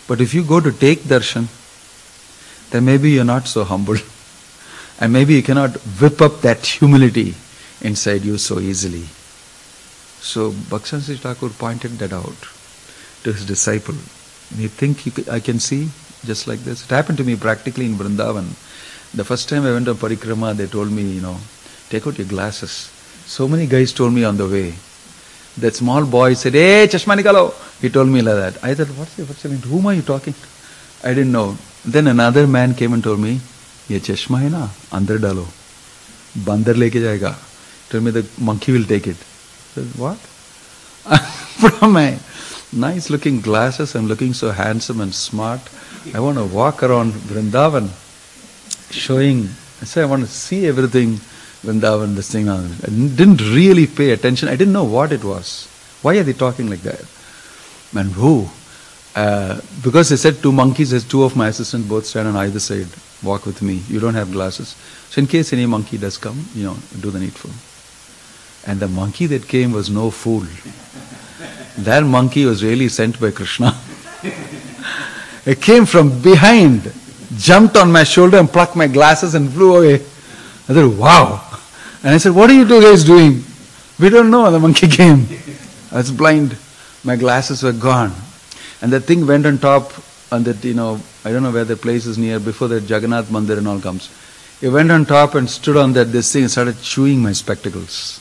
But 0.09 0.21
if 0.21 0.35
you 0.35 0.45
go 0.45 0.61
to 0.61 0.73
take 0.73 1.01
darshan, 1.01 1.49
then 2.71 2.85
maybe 2.85 3.11
you're 3.11 3.25
not 3.25 3.47
so 3.47 3.65
humble. 3.65 3.97
And 4.99 5.13
maybe 5.13 5.35
you 5.35 5.43
cannot 5.43 5.77
whip 6.01 6.23
up 6.23 6.41
that 6.41 6.65
humility 6.65 7.35
inside 7.83 8.25
you 8.25 8.39
so 8.39 8.61
easily. 8.61 9.05
So 10.21 10.53
Bhaksan 10.53 11.03
Thakur 11.19 11.51
pointed 11.51 11.99
that 11.99 12.15
out 12.15 12.49
to 13.25 13.33
his 13.33 13.45
disciple. 13.45 13.95
And 14.51 14.61
you 14.61 14.69
think 14.69 15.05
you 15.05 15.13
I 15.31 15.41
can 15.41 15.61
see 15.61 15.91
just 16.25 16.47
like 16.47 16.61
this? 16.61 16.85
It 16.85 16.91
happened 16.91 17.19
to 17.19 17.25
me 17.25 17.37
practically 17.37 17.85
in 17.85 17.97
Vrindavan. 17.97 18.49
The 19.15 19.25
first 19.25 19.49
time 19.49 19.67
I 19.67 19.73
went 19.73 19.89
on 19.89 19.97
parikrama, 19.97 20.57
they 20.57 20.67
told 20.67 20.91
me, 20.91 21.03
you 21.03 21.21
know, 21.21 21.37
take 21.91 22.07
out 22.07 22.19
your 22.19 22.27
glasses. 22.27 22.91
So 23.26 23.48
many 23.48 23.66
guys 23.68 23.94
told 23.94 24.14
me 24.14 24.24
on 24.24 24.38
the 24.38 24.48
way. 24.48 24.74
That 25.58 25.76
small 25.76 26.06
boy 26.06 26.34
said, 26.34 26.54
Hey, 26.54 26.88
chashma 26.88 27.16
nikalo. 27.18 27.54
He 27.82 27.90
told 27.90 28.10
me 28.10 28.22
like 28.22 28.36
that. 28.36 28.64
I 28.64 28.74
thought, 28.74 28.88
what's 28.90 29.18
it? 29.20 29.28
What's 29.28 29.44
it? 29.46 29.52
Whom 29.52 29.88
are 29.88 29.94
you 29.94 30.02
talking? 30.02 30.36
I 31.04 31.14
didn't 31.14 31.32
know. 31.32 31.58
Then 31.84 32.08
another 32.08 32.46
man 32.48 32.76
came 32.76 32.94
and 32.94 33.04
told 33.04 33.20
me, 33.20 33.40
ये 33.90 34.00
चश्मा 34.00 34.40
है 34.40 34.50
ना 34.50 34.64
अंदर 34.94 35.18
डालो 35.22 35.48
बंदर 36.48 36.76
लेके 36.76 37.00
जाएगा 37.02 37.36
told 37.92 38.04
me 38.04 38.12
the 38.12 38.26
monkey 38.40 38.72
will 38.72 38.86
take 38.86 39.08
it. 39.08 39.18
I 39.18 39.76
said, 39.76 39.88
what? 39.98 40.18
From 41.60 41.94
my 41.94 42.18
nice 42.72 43.10
looking 43.10 43.42
glasses, 43.42 43.96
I'm 43.96 44.08
looking 44.08 44.34
so 44.34 44.52
handsome 44.52 45.02
and 45.02 45.14
smart. 45.14 45.60
I 46.14 46.20
want 46.20 46.38
to 46.38 46.46
walk 46.46 46.84
around 46.84 47.12
Vrindavan 47.14 47.90
showing, 48.92 49.50
I 49.82 49.86
say 49.86 50.04
I 50.04 50.06
want 50.06 50.24
to 50.24 50.32
see 50.32 50.68
everything 50.68 51.20
Vrindavan, 51.67 52.15
this 52.15 52.31
thing. 52.31 52.49
I 52.49 52.63
didn't 52.87 53.41
really 53.41 53.87
pay 53.87 54.13
attention. 54.13 54.49
I 54.49 54.57
didn't 54.57 54.73
know 54.73 54.85
what 54.85 55.13
it 55.13 55.25
was. 55.25 55.69
Why 56.03 56.17
are 56.19 56.23
they 56.23 56.33
talking 56.33 56.71
like 56.71 56.83
that? 56.83 57.05
And 57.97 58.13
who? 58.13 58.49
Uh, 59.17 59.61
because 59.83 60.11
they 60.11 60.17
said 60.17 60.43
two 60.43 60.53
monkeys, 60.53 60.93
as 60.93 61.03
two 61.03 61.25
of 61.25 61.35
my 61.35 61.49
assistants 61.49 61.89
both 61.89 62.07
stand 62.07 62.29
on 62.29 62.37
either 62.37 62.61
side, 62.61 62.87
walk 63.23 63.47
with 63.47 63.63
me. 63.63 63.83
You 63.89 63.99
don't 63.99 64.15
have 64.15 64.31
glasses. 64.31 64.77
So 65.11 65.21
in 65.21 65.27
case 65.27 65.53
any 65.53 65.67
monkey 65.67 65.99
does 65.99 66.19
come, 66.19 66.47
you 66.55 66.65
know, 66.65 66.77
do 67.01 67.11
the 67.11 67.19
needful. 67.19 67.51
And 68.71 68.79
the 68.79 68.89
monkey 68.89 69.27
that 69.27 69.49
came 69.49 69.73
was 69.73 69.91
no 69.91 70.11
fool. 70.11 70.45
That 71.79 72.05
monkey 72.05 72.45
was 72.45 72.63
really 72.63 72.89
sent 72.89 73.19
by 73.21 73.31
Krishna. 73.31 73.77
it 75.47 75.61
came 75.63 75.87
from 75.87 76.21
behind, 76.21 76.93
jumped 77.37 77.77
on 77.77 77.91
my 77.91 78.05
shoulder 78.05 78.39
and 78.39 78.49
plucked 78.49 78.77
my 78.77 78.87
glasses 78.87 79.35
and 79.35 79.51
flew 79.51 79.77
away. 79.77 79.95
I 80.69 80.75
said, 80.75 80.99
wow. 80.99 81.43
And 82.07 82.15
I 82.15 82.19
said, 82.19 82.37
what 82.37 82.49
are 82.49 82.53
you 82.53 82.65
two 82.69 82.81
guys 82.81 83.03
doing? 83.03 83.43
We 83.99 84.11
don't 84.11 84.31
know. 84.31 84.49
The 84.49 84.61
monkey 84.61 84.87
came. 84.87 85.27
I 85.91 85.97
was 85.97 86.13
blind. 86.13 86.57
My 87.03 87.17
glasses 87.17 87.65
were 87.65 87.73
gone. 87.73 88.13
And 88.81 88.93
the 88.93 89.01
thing 89.01 89.27
went 89.27 89.45
on 89.45 89.59
top 89.59 89.93
on 90.31 90.45
that, 90.45 90.63
you 90.63 90.75
know, 90.75 91.01
I 91.25 91.33
don't 91.33 91.43
know 91.43 91.51
where 91.51 91.65
the 91.65 91.75
place 91.75 92.07
is 92.07 92.17
near, 92.17 92.39
before 92.39 92.69
the 92.69 92.81
Jagannath 92.81 93.27
Mandir 93.27 93.59
and 93.59 93.67
all 93.67 93.81
comes. 93.81 94.09
It 94.63 94.69
went 94.69 94.93
on 94.93 95.05
top 95.05 95.35
and 95.35 95.51
stood 95.51 95.77
on 95.77 95.95
that 95.95 96.13
this 96.13 96.33
thing 96.33 96.43
and 96.43 96.51
started 96.51 96.81
chewing 96.81 97.21
my 97.21 97.33
spectacles. 97.33 98.21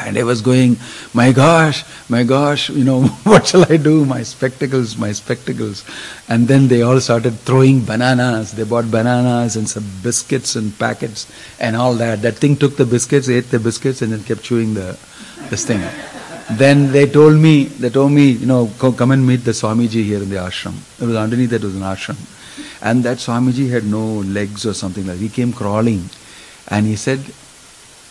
And 0.00 0.16
I 0.16 0.22
was 0.22 0.40
going, 0.40 0.76
my 1.12 1.30
gosh, 1.32 1.84
my 2.08 2.22
gosh, 2.24 2.70
you 2.70 2.84
know, 2.84 3.02
what 3.24 3.46
shall 3.46 3.70
I 3.70 3.76
do? 3.76 4.04
My 4.04 4.22
spectacles, 4.22 4.96
my 4.96 5.12
spectacles. 5.12 5.84
And 6.28 6.48
then 6.48 6.68
they 6.68 6.82
all 6.82 7.00
started 7.00 7.34
throwing 7.40 7.84
bananas. 7.84 8.52
They 8.52 8.64
bought 8.64 8.90
bananas 8.90 9.56
and 9.56 9.68
some 9.68 9.84
biscuits 10.02 10.56
and 10.56 10.76
packets 10.78 11.30
and 11.60 11.76
all 11.76 11.94
that. 11.94 12.22
That 12.22 12.36
thing 12.36 12.56
took 12.56 12.76
the 12.76 12.86
biscuits, 12.86 13.28
ate 13.28 13.50
the 13.50 13.58
biscuits, 13.58 14.00
and 14.02 14.12
then 14.12 14.24
kept 14.24 14.42
chewing 14.42 14.74
the 14.74 14.98
this 15.50 15.66
thing. 15.66 15.82
Then 16.52 16.92
they 16.92 17.06
told 17.06 17.36
me, 17.36 17.64
they 17.64 17.90
told 17.90 18.12
me, 18.12 18.30
you 18.30 18.46
know, 18.46 18.70
come 18.78 19.10
and 19.12 19.26
meet 19.26 19.44
the 19.44 19.52
Swamiji 19.52 20.04
here 20.04 20.22
in 20.22 20.30
the 20.30 20.36
ashram. 20.36 20.74
It 21.00 21.06
was 21.06 21.16
underneath 21.16 21.50
that 21.50 21.62
was 21.62 21.76
an 21.76 21.82
ashram. 21.82 22.18
And 22.82 23.04
that 23.04 23.18
Swamiji 23.18 23.70
had 23.70 23.84
no 23.84 24.04
legs 24.20 24.66
or 24.66 24.74
something 24.74 25.06
like 25.06 25.18
He 25.18 25.28
came 25.28 25.52
crawling 25.52 26.08
and 26.68 26.86
he 26.86 26.96
said, 26.96 27.20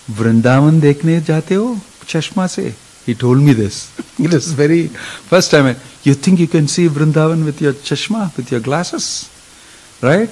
Vrindavan 0.09 0.79
dekhne 0.81 1.21
jate 1.21 1.55
ho? 1.55 1.75
Chashma 2.05 2.49
se. 2.49 2.73
He 3.05 3.13
told 3.15 3.39
me 3.39 3.53
this. 3.53 3.91
it 4.19 4.33
is 4.33 4.53
very 4.53 4.87
first 4.87 5.51
time. 5.51 5.75
You 6.03 6.13
think 6.13 6.39
you 6.39 6.47
can 6.47 6.67
see 6.67 6.87
Vrindavan 6.87 7.45
with 7.45 7.61
your 7.61 7.73
chashma, 7.73 8.35
with 8.35 8.51
your 8.51 8.59
glasses? 8.59 9.29
Right? 10.01 10.29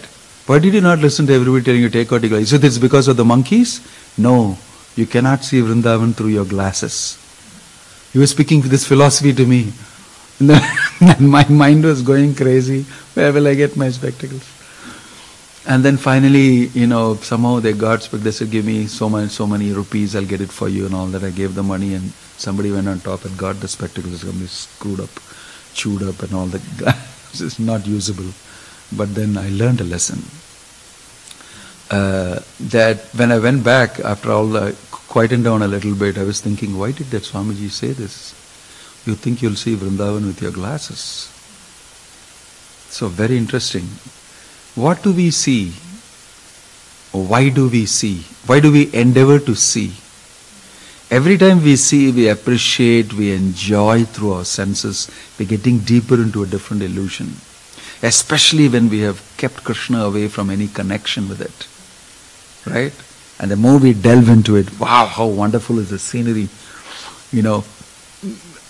Why 0.47 0.59
did 0.59 0.73
you 0.73 0.81
not 0.81 0.99
listen 0.99 1.27
to 1.27 1.33
everybody 1.33 1.63
telling 1.63 1.81
you 1.81 1.89
take 1.89 2.11
out 2.11 2.21
your 2.21 2.29
glasses? 2.29 2.53
Is 2.53 2.63
it 2.63 2.65
it's 2.65 2.77
because 2.77 3.07
of 3.07 3.17
the 3.17 3.25
monkeys? 3.25 3.81
No. 4.17 4.57
You 4.95 5.05
cannot 5.05 5.43
see 5.43 5.61
Vrindavan 5.61 6.15
through 6.15 6.29
your 6.29 6.45
glasses. 6.45 7.19
He 8.13 8.19
was 8.19 8.31
speaking 8.31 8.61
this 8.61 8.87
philosophy 8.87 9.33
to 9.33 9.45
me. 9.45 9.73
and 10.39 11.19
my 11.19 11.47
mind 11.49 11.83
was 11.83 12.01
going 12.01 12.33
crazy. 12.33 12.83
Where 13.13 13.31
will 13.31 13.47
I 13.47 13.53
get 13.53 13.77
my 13.77 13.89
spectacles? 13.91 14.56
And 15.67 15.83
then 15.83 15.97
finally, 15.97 16.67
you 16.67 16.87
know, 16.87 17.15
somehow 17.15 17.59
they 17.59 17.73
got, 17.73 18.01
they 18.11 18.31
said, 18.31 18.49
give 18.49 18.65
me 18.65 18.87
so 18.87 19.09
many, 19.09 19.27
so 19.27 19.45
many 19.45 19.73
rupees, 19.73 20.15
I'll 20.15 20.25
get 20.25 20.39
it 20.39 20.49
for 20.49 20.69
you 20.69 20.85
and 20.85 20.95
all 20.95 21.07
that. 21.07 21.25
I 21.25 21.29
gave 21.29 21.55
the 21.55 21.63
money 21.63 21.93
and 21.93 22.11
somebody 22.37 22.71
went 22.71 22.87
on 22.87 23.01
top 23.01 23.25
and 23.25 23.37
got 23.37 23.59
the 23.59 23.67
spectacles, 23.67 24.23
it's 24.23 24.51
screwed 24.51 25.01
up, 25.01 25.09
chewed 25.73 26.03
up 26.03 26.23
and 26.23 26.33
all 26.33 26.45
that. 26.45 26.61
it's 27.31 27.59
not 27.59 27.85
usable. 27.85 28.31
But 28.95 29.13
then 29.13 29.37
I 29.37 29.49
learned 29.49 29.81
a 29.81 29.83
lesson. 29.83 30.23
Uh, 31.91 32.39
that 32.59 32.99
when 33.15 33.33
I 33.33 33.39
went 33.39 33.65
back, 33.65 33.99
after 33.99 34.31
all, 34.31 34.55
uh, 34.55 34.71
quieting 34.91 35.43
down 35.43 35.61
a 35.63 35.67
little 35.67 35.95
bit, 35.95 36.17
I 36.17 36.23
was 36.23 36.39
thinking, 36.39 36.77
why 36.77 36.93
did 36.93 37.07
that 37.07 37.23
Swamiji 37.23 37.69
say 37.69 37.91
this? 37.91 38.31
You 39.05 39.15
think 39.15 39.41
you'll 39.41 39.55
see 39.55 39.75
Vrindavan 39.75 40.27
with 40.27 40.41
your 40.41 40.51
glasses. 40.51 41.29
So 42.89 43.09
very 43.09 43.35
interesting. 43.37 43.87
What 44.77 45.01
do 45.01 45.11
we 45.11 45.31
see? 45.31 45.71
Why 47.11 47.49
do 47.49 47.67
we 47.67 47.87
see? 47.87 48.17
Why 48.45 48.59
do 48.59 48.71
we 48.71 48.93
endeavor 48.93 49.39
to 49.39 49.55
see? 49.55 49.93
Every 51.09 51.35
time 51.39 51.63
we 51.63 51.77
see, 51.77 52.11
we 52.11 52.27
appreciate, 52.29 53.11
we 53.13 53.33
enjoy 53.33 54.03
through 54.03 54.33
our 54.33 54.45
senses, 54.45 55.09
we're 55.39 55.47
getting 55.47 55.79
deeper 55.79 56.13
into 56.13 56.43
a 56.43 56.45
different 56.45 56.83
illusion. 56.83 57.37
Especially 58.03 58.69
when 58.69 58.87
we 58.87 58.99
have 58.99 59.19
kept 59.37 59.63
Krishna 59.63 60.03
away 60.03 60.27
from 60.27 60.51
any 60.51 60.67
connection 60.67 61.27
with 61.27 61.41
it. 61.41 62.71
Right? 62.71 62.93
And 63.39 63.49
the 63.49 63.55
more 63.55 63.79
we 63.79 63.93
delve 63.93 64.29
into 64.29 64.57
it, 64.57 64.79
wow, 64.79 65.07
how 65.07 65.25
wonderful 65.25 65.79
is 65.79 65.89
the 65.89 65.97
scenery. 65.97 66.49
You 67.31 67.41
know, 67.41 67.63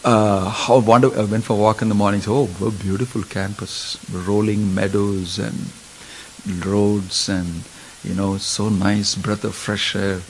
uh, 0.05 0.49
how 0.51 0.79
wonderful. 0.79 1.19
I 1.19 1.25
went 1.25 1.43
for 1.43 1.57
a 1.57 1.57
walk 1.57 1.81
in 1.81 1.89
the 1.89 1.95
morning, 1.95 2.21
so, 2.21 2.47
oh, 2.61 2.71
beautiful 2.71 3.23
campus, 3.23 3.97
rolling 4.09 4.73
meadows 4.73 5.37
and 5.37 5.69
roads 6.45 7.29
and 7.29 7.63
you 8.03 8.13
know 8.13 8.37
so 8.37 8.69
nice 8.69 9.15
breath 9.15 9.43
of 9.43 9.55
fresh 9.55 9.95
air. 9.95 10.21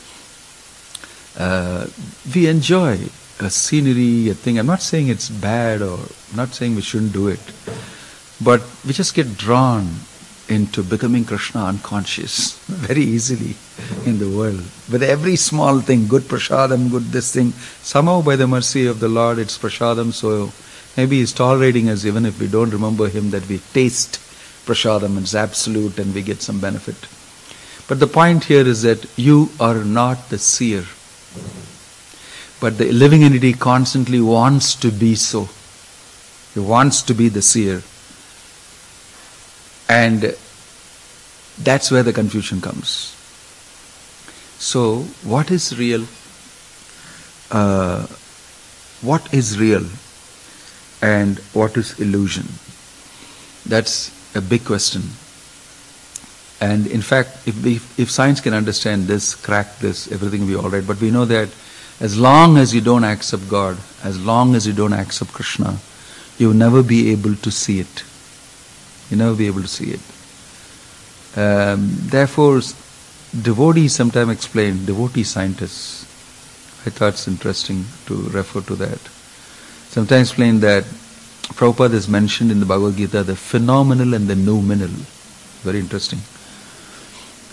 Uh, 1.37 1.87
we 2.33 2.47
enjoy 2.47 2.97
a 3.39 3.49
scenery 3.49 4.29
a 4.29 4.33
thing. 4.33 4.57
I'm 4.57 4.65
not 4.65 4.81
saying 4.81 5.09
it's 5.09 5.29
bad 5.29 5.81
or 5.81 5.97
I'm 5.97 6.35
not 6.35 6.53
saying 6.53 6.75
we 6.75 6.81
shouldn't 6.81 7.13
do 7.13 7.27
it 7.27 7.39
but 8.41 8.61
we 8.85 8.93
just 8.93 9.15
get 9.15 9.37
drawn 9.37 9.87
into 10.47 10.81
becoming 10.81 11.25
krishna 11.25 11.65
unconscious 11.65 12.57
very 12.67 13.01
easily 13.01 13.55
in 14.05 14.17
the 14.19 14.29
world. 14.29 14.63
With 14.91 15.03
every 15.03 15.35
small 15.35 15.81
thing 15.81 16.07
good 16.07 16.23
prasadam 16.23 16.89
good 16.89 17.03
this 17.03 17.33
thing 17.33 17.51
somehow 17.81 18.21
by 18.21 18.35
the 18.35 18.47
mercy 18.47 18.87
of 18.87 18.99
the 18.99 19.09
lord 19.09 19.39
it's 19.39 19.57
prasadam 19.57 20.13
so 20.13 20.51
maybe 20.95 21.19
he's 21.19 21.33
tolerating 21.33 21.89
us 21.89 22.05
even 22.05 22.25
if 22.25 22.39
we 22.39 22.47
don't 22.47 22.71
remember 22.71 23.09
him 23.09 23.31
that 23.31 23.47
we 23.47 23.59
taste 23.73 24.19
prasadam 24.67 25.17
is 25.23 25.33
absolute 25.33 25.97
and 25.97 26.13
we 26.13 26.21
get 26.21 26.41
some 26.41 26.59
benefit. 26.59 27.07
But 27.87 27.99
the 27.99 28.07
point 28.07 28.43
here 28.45 28.67
is 28.67 28.81
that 28.81 29.07
you 29.17 29.49
are 29.59 29.83
not 29.83 30.29
the 30.29 30.37
seer. 30.37 30.85
But 32.59 32.77
the 32.77 32.91
living 32.91 33.23
entity 33.23 33.53
constantly 33.53 34.19
wants 34.19 34.75
to 34.75 34.91
be 34.91 35.15
so. 35.15 35.49
He 36.53 36.59
wants 36.59 37.01
to 37.03 37.13
be 37.13 37.29
the 37.29 37.41
seer. 37.41 37.81
And 39.87 40.35
That's 41.57 41.89
where 41.89 42.03
the 42.03 42.13
confusion 42.13 42.61
comes. 42.61 43.15
So, 44.59 45.01
what 45.23 45.49
is 45.51 45.77
real? 45.77 46.05
Uh, 47.49 48.05
what 49.01 49.33
is 49.33 49.57
real 49.59 49.85
and 51.01 51.39
what 51.53 51.77
is 51.77 51.99
illusion? 51.99 52.47
That's 53.65 54.11
a 54.37 54.41
big 54.41 54.63
question. 54.63 55.01
And 56.59 56.87
in 56.87 57.01
fact, 57.01 57.47
if, 57.47 57.63
we, 57.63 57.75
if 58.01 58.09
science 58.09 58.41
can 58.41 58.53
understand 58.53 59.03
this, 59.03 59.35
crack 59.35 59.77
this, 59.79 60.11
everything 60.11 60.41
will 60.41 60.47
be 60.47 60.55
all 60.55 60.69
right. 60.69 60.85
But 60.85 60.99
we 61.01 61.11
know 61.11 61.25
that 61.25 61.49
as 61.99 62.17
long 62.17 62.57
as 62.57 62.73
you 62.73 62.81
don't 62.81 63.03
accept 63.03 63.49
God, 63.49 63.77
as 64.03 64.23
long 64.23 64.55
as 64.55 64.65
you 64.65 64.73
don't 64.73 64.93
accept 64.93 65.33
Krishna, 65.33 65.77
you'll 66.37 66.53
never 66.53 66.81
be 66.83 67.11
able 67.11 67.35
to 67.35 67.51
see 67.51 67.79
it. 67.79 68.03
You'll 69.09 69.19
never 69.19 69.35
be 69.35 69.47
able 69.47 69.61
to 69.61 69.67
see 69.67 69.91
it. 69.91 70.01
Um, 71.37 71.89
therefore, 71.91 72.61
devotees 73.39 73.93
sometimes 73.93 74.31
explain, 74.31 74.85
devotee 74.85 75.23
scientists, 75.23 76.03
I 76.85 76.89
thought 76.89 77.13
it's 77.13 77.27
interesting 77.27 77.85
to 78.05 78.15
refer 78.29 78.61
to 78.61 78.75
that. 78.75 78.99
Sometimes 79.89 80.29
explain 80.29 80.59
that 80.61 80.85
Prabhupada 81.53 81.93
is 81.93 82.07
mentioned 82.07 82.51
in 82.51 82.59
the 82.59 82.65
Bhagavad 82.65 82.97
Gita 82.97 83.23
the 83.23 83.35
phenomenal 83.35 84.13
and 84.13 84.27
the 84.27 84.35
noumenal. 84.35 84.89
Very 85.63 85.79
interesting. 85.79 86.19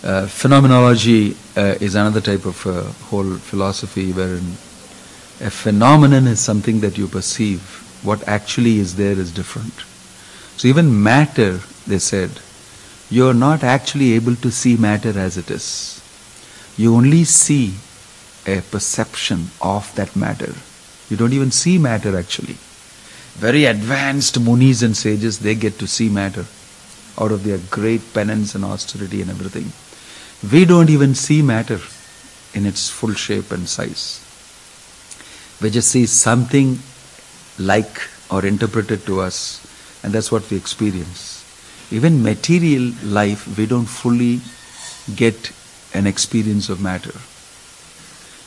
Uh, 0.03 0.27
phenomenology 0.27 1.35
uh, 1.57 1.75
is 1.81 1.95
another 1.95 2.21
type 2.21 2.45
of 2.45 2.67
uh, 2.67 2.83
whole 3.07 3.35
philosophy 3.35 4.11
wherein 4.11 4.57
a 5.41 5.49
phenomenon 5.49 6.27
is 6.27 6.39
something 6.39 6.81
that 6.81 6.97
you 6.97 7.07
perceive. 7.07 7.61
What 8.03 8.27
actually 8.27 8.77
is 8.77 8.95
there 8.95 9.17
is 9.17 9.33
different. 9.33 9.73
So 10.59 10.67
even 10.67 11.01
matter, 11.01 11.59
they 11.87 11.99
said, 11.99 12.39
you 13.09 13.27
are 13.27 13.33
not 13.33 13.63
actually 13.63 14.13
able 14.13 14.35
to 14.35 14.51
see 14.51 14.77
matter 14.77 15.17
as 15.17 15.37
it 15.37 15.49
is. 15.49 16.01
You 16.77 16.95
only 16.95 17.23
see 17.23 17.75
a 18.45 18.61
perception 18.61 19.49
of 19.61 19.93
that 19.95 20.15
matter. 20.15 20.53
You 21.09 21.17
don't 21.17 21.33
even 21.33 21.51
see 21.51 21.77
matter 21.77 22.17
actually. 22.17 22.57
Very 23.35 23.65
advanced 23.65 24.39
munis 24.39 24.81
and 24.81 24.95
sages, 24.95 25.39
they 25.39 25.55
get 25.55 25.77
to 25.79 25.87
see 25.87 26.09
matter 26.09 26.45
out 27.17 27.31
of 27.31 27.43
their 27.43 27.59
great 27.69 28.13
penance 28.13 28.55
and 28.55 28.63
austerity 28.63 29.21
and 29.21 29.29
everything. 29.29 29.71
We 30.51 30.65
don't 30.65 30.89
even 30.89 31.15
see 31.15 31.41
matter 31.41 31.79
in 32.53 32.65
its 32.65 32.89
full 32.89 33.13
shape 33.13 33.51
and 33.51 33.67
size. 33.67 34.21
We 35.61 35.69
just 35.69 35.89
see 35.89 36.05
something 36.05 36.79
like 37.59 38.01
or 38.29 38.45
interpreted 38.45 39.05
to 39.05 39.21
us, 39.21 39.65
and 40.03 40.13
that's 40.13 40.31
what 40.31 40.49
we 40.49 40.57
experience. 40.57 41.43
Even 41.91 42.23
material 42.23 42.93
life, 43.03 43.57
we 43.57 43.65
don't 43.65 43.85
fully 43.85 44.41
get 45.15 45.51
an 45.93 46.07
experience 46.07 46.69
of 46.69 46.81
matter. 46.81 47.17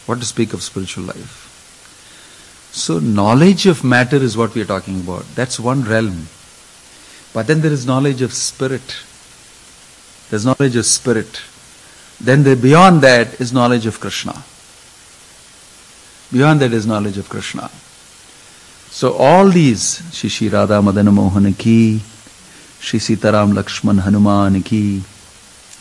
What 0.06 0.20
to 0.20 0.26
speak 0.26 0.52
of 0.52 0.62
spiritual 0.62 1.04
life? 1.04 1.47
So, 2.70 2.98
knowledge 2.98 3.66
of 3.66 3.82
matter 3.82 4.16
is 4.16 4.36
what 4.36 4.54
we 4.54 4.62
are 4.62 4.66
talking 4.66 5.00
about. 5.00 5.24
That's 5.34 5.58
one 5.58 5.82
realm. 5.82 6.28
But 7.32 7.46
then 7.46 7.60
there 7.60 7.72
is 7.72 7.86
knowledge 7.86 8.22
of 8.22 8.32
spirit. 8.32 8.96
There's 10.30 10.44
knowledge 10.44 10.76
of 10.76 10.86
spirit. 10.86 11.40
Then 12.20 12.42
the, 12.42 12.56
beyond 12.56 13.02
that 13.02 13.40
is 13.40 13.52
knowledge 13.52 13.86
of 13.86 14.00
Krishna. 14.00 14.44
Beyond 16.32 16.60
that 16.60 16.72
is 16.72 16.86
knowledge 16.86 17.16
of 17.16 17.28
Krishna. 17.28 17.70
So 18.90 19.14
all 19.14 19.48
these, 19.48 20.00
Shishi 20.10 20.52
Radha 20.52 20.74
Madana 20.74 21.12
Mohan 21.12 21.54
ki, 21.54 22.00
Shri 22.80 22.98
Sitaram 22.98 23.52
Lakshman 23.52 24.00
Hanuman 24.00 24.62
ki, 24.62 24.98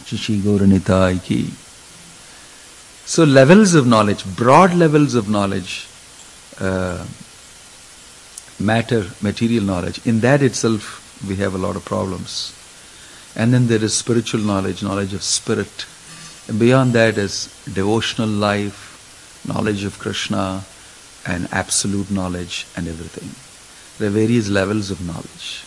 Shishi 0.06 0.40
Gauranitai 0.40 1.24
ki. 1.24 1.52
So 3.06 3.24
levels 3.24 3.74
of 3.74 3.88
knowledge, 3.88 4.26
broad 4.36 4.74
levels 4.74 5.16
of 5.16 5.30
knowledge, 5.30 5.88
uh, 6.60 7.06
matter, 8.60 9.06
material 9.22 9.64
knowledge, 9.64 10.06
in 10.06 10.20
that 10.22 10.42
itself 10.42 11.04
we 11.28 11.36
have 11.38 11.54
a 11.54 11.58
lot 11.58 11.76
of 11.76 11.86
problems. 11.86 12.54
And 13.36 13.54
then 13.54 13.68
there 13.68 13.84
is 13.84 13.94
spiritual 13.94 14.42
knowledge, 14.42 14.82
knowledge 14.82 15.14
of 15.14 15.24
spirit. 15.24 15.86
And 16.48 16.60
beyond 16.60 16.94
that 16.94 17.18
is 17.18 17.48
devotional 17.72 18.30
life, 18.30 19.44
knowledge 19.48 19.84
of 19.84 20.00
Krishna, 20.00 20.64
and 21.26 21.48
absolute 21.52 22.10
knowledge 22.10 22.66
and 22.76 22.88
everything. 22.88 23.30
There 24.00 24.08
are 24.08 24.26
various 24.26 24.50
levels 24.50 24.92
of 24.92 25.06
knowledge. 25.06 25.64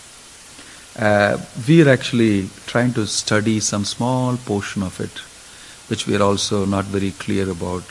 Uh, 0.98 1.38
we 1.68 1.82
are 1.82 1.88
actually 1.88 2.48
trying 2.66 2.92
to 2.94 3.06
study 3.06 3.60
some 3.60 3.84
small 3.84 4.36
portion 4.36 4.82
of 4.82 5.00
it, 5.00 5.18
which 5.88 6.06
we 6.06 6.16
are 6.16 6.22
also 6.22 6.64
not 6.64 6.86
very 6.86 7.12
clear 7.12 7.48
about. 7.50 7.84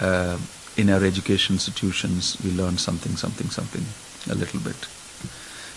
Uh, 0.00 0.38
in 0.76 0.90
our 0.90 1.04
education 1.04 1.54
institutions, 1.54 2.36
we 2.44 2.50
learn 2.50 2.78
something, 2.78 3.16
something, 3.16 3.48
something, 3.48 3.84
a 4.32 4.34
little 4.34 4.60
bit. 4.60 4.76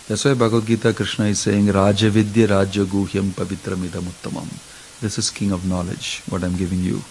That's 0.08 0.24
why 0.24 0.34
Bhagavad 0.34 0.66
Gita 0.66 0.94
Krishna 0.94 1.26
is 1.26 1.40
saying, 1.40 1.66
Rajavidya 1.66 2.50
Raja 2.50 2.84
Guhyam 2.84 3.30
Pavitramidam 3.30 4.02
Uttamam. 4.02 4.48
This 5.00 5.18
is 5.18 5.30
king 5.30 5.52
of 5.52 5.68
knowledge, 5.68 6.22
what 6.28 6.42
I'm 6.42 6.56
giving 6.56 6.80
you. 6.80 7.02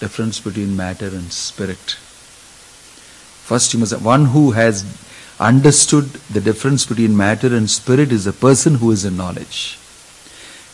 Difference 0.00 0.40
between 0.40 0.76
matter 0.76 1.06
and 1.06 1.32
spirit. 1.32 1.96
First, 3.44 3.72
you 3.72 3.80
must 3.80 4.00
one 4.02 4.26
who 4.26 4.50
has 4.50 4.84
understood 5.38 6.04
the 6.32 6.40
difference 6.40 6.86
between 6.86 7.16
matter 7.16 7.54
and 7.54 7.70
spirit 7.70 8.12
is 8.12 8.26
a 8.26 8.32
person 8.32 8.74
who 8.76 8.90
is 8.90 9.04
in 9.04 9.16
knowledge. 9.16 9.78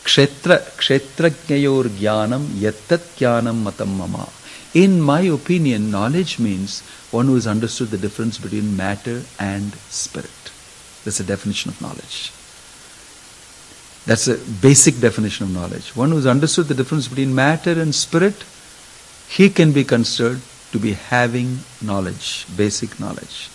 Kshetra 0.05 0.59
kshetrajnayor 0.81 1.85
jnanam 1.85 2.47
yattat 2.65 3.05
jnanam 3.19 3.63
matam 3.63 3.97
mama. 3.99 4.29
In 4.73 5.01
my 5.01 5.23
opinion, 5.23 5.91
knowledge 5.91 6.39
means 6.39 6.83
one 7.11 7.27
who 7.27 7.35
has 7.35 7.47
understood 7.47 7.89
the 7.89 7.99
difference 7.99 8.39
between 8.39 8.77
matter 8.77 9.23
and 9.39 9.75
spirit. 9.89 10.31
That's 11.05 11.19
a 11.19 11.25
definition 11.25 11.71
of 11.71 11.81
knowledge. 11.81 12.33
That's 14.07 14.29
a 14.29 14.39
basic 14.61 15.01
definition 15.01 15.47
of 15.47 15.53
knowledge. 15.53 15.97
One 15.97 16.11
who 16.11 16.17
has 16.17 16.27
understood 16.27 16.67
the 16.67 16.75
difference 16.75 17.09
between 17.09 17.35
matter 17.35 17.73
and 17.73 17.95
spirit, 17.95 18.45
he 19.29 19.51
can 19.51 19.73
be 19.73 19.85
considered 19.85 20.41
to 20.73 20.79
be 20.79 20.93
having 20.93 21.61
knowledge, 21.83 22.47
basic 22.57 23.01
knowledge. 23.01 23.51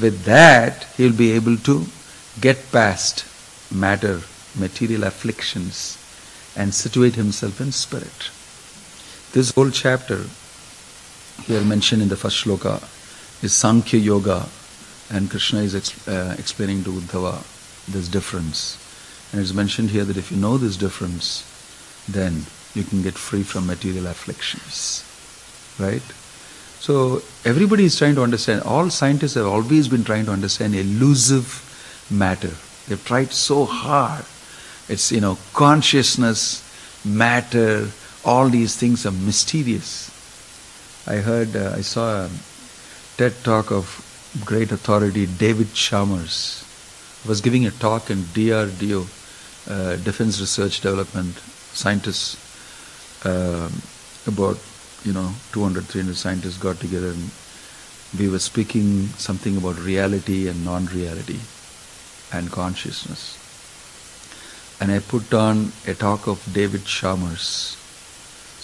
With 0.00 0.24
that, 0.24 0.84
he 0.96 1.04
will 1.04 1.16
be 1.16 1.32
able 1.32 1.56
to 1.58 1.86
get 2.40 2.72
past 2.72 3.26
matter, 3.70 4.22
material 4.58 5.04
afflictions, 5.04 5.98
and 6.56 6.74
situate 6.74 7.16
himself 7.16 7.60
in 7.60 7.72
spirit. 7.72 8.30
This 9.32 9.52
whole 9.52 9.70
chapter, 9.70 10.24
here 11.44 11.62
mentioned 11.62 12.00
in 12.00 12.08
the 12.08 12.16
first 12.16 12.44
shloka, 12.44 12.82
is 13.42 13.52
Sankhya 13.52 14.00
Yoga, 14.00 14.48
and 15.10 15.30
Krishna 15.30 15.60
is 15.60 15.74
uh, 16.08 16.34
explaining 16.38 16.82
to 16.84 16.90
Uddhava 16.90 17.44
this 17.86 18.08
difference. 18.08 18.78
And 19.32 19.40
it's 19.40 19.52
mentioned 19.52 19.90
here 19.90 20.04
that 20.04 20.16
if 20.16 20.30
you 20.30 20.38
know 20.38 20.56
this 20.56 20.76
difference, 20.76 21.44
then 22.08 22.46
you 22.74 22.84
can 22.84 23.02
get 23.02 23.14
free 23.14 23.42
from 23.42 23.66
material 23.66 24.06
afflictions. 24.06 25.04
Right? 25.78 26.02
So 26.80 27.22
everybody 27.44 27.84
is 27.84 27.98
trying 27.98 28.14
to 28.14 28.22
understand, 28.22 28.62
all 28.62 28.88
scientists 28.88 29.34
have 29.34 29.46
always 29.46 29.88
been 29.88 30.04
trying 30.04 30.24
to 30.26 30.32
understand 30.32 30.74
elusive 30.74 31.64
matter. 32.10 32.54
They've 32.88 33.04
tried 33.04 33.32
so 33.32 33.66
hard. 33.66 34.24
It's, 34.88 35.12
you 35.12 35.20
know, 35.20 35.36
consciousness, 35.52 36.64
matter, 37.04 37.90
all 38.24 38.48
these 38.48 38.76
things 38.76 39.06
are 39.06 39.12
mysterious. 39.12 40.10
I 41.06 41.16
heard, 41.16 41.56
uh, 41.56 41.74
I 41.76 41.80
saw 41.80 42.24
a 42.24 42.30
TED 43.16 43.32
talk 43.44 43.70
of 43.70 44.04
great 44.44 44.72
authority 44.72 45.26
David 45.26 45.72
Chalmers 45.74 46.64
was 47.26 47.40
giving 47.40 47.66
a 47.66 47.70
talk 47.70 48.10
in 48.10 48.18
DRDO, 48.18 49.06
uh, 49.70 49.96
Defense 49.96 50.40
Research 50.40 50.80
Development, 50.80 51.34
scientists, 51.72 52.36
uh, 53.26 53.68
about, 54.26 54.58
you 55.04 55.12
know, 55.12 55.32
200, 55.52 55.84
300 55.84 56.16
scientists 56.16 56.58
got 56.58 56.78
together 56.78 57.08
and 57.08 57.30
we 58.18 58.28
were 58.28 58.38
speaking 58.38 59.08
something 59.18 59.56
about 59.56 59.78
reality 59.78 60.48
and 60.48 60.64
non-reality 60.64 61.38
and 62.32 62.50
consciousness. 62.50 63.36
And 64.80 64.92
I 64.92 65.00
put 65.00 65.34
on 65.34 65.72
a 65.86 65.94
talk 65.94 66.26
of 66.28 66.46
David 66.52 66.84
Chalmers, 66.84 67.76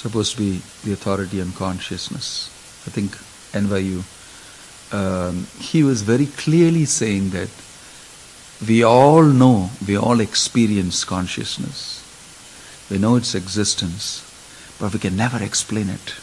supposed 0.05 0.33
to 0.33 0.39
be 0.39 0.61
the 0.85 0.93
authority 0.93 1.41
on 1.41 1.51
consciousness. 1.53 2.51
I 2.87 2.91
think 2.91 3.17
NYU. 3.57 4.05
Um, 4.93 5.47
he 5.59 5.83
was 5.83 6.03
very 6.03 6.27
clearly 6.27 6.85
saying 6.85 7.31
that 7.31 7.49
we 8.69 8.83
all 8.85 9.23
know, 9.23 9.71
we 9.89 9.97
all 9.97 10.21
experience 10.21 11.05
consciousness. 11.05 12.03
We 12.91 12.99
know 12.99 13.17
its 13.17 13.35
existence, 13.35 14.21
but 14.79 14.93
we 14.93 14.99
can 14.99 15.17
never 15.17 15.43
explain 15.43 15.89
it. 15.89 16.15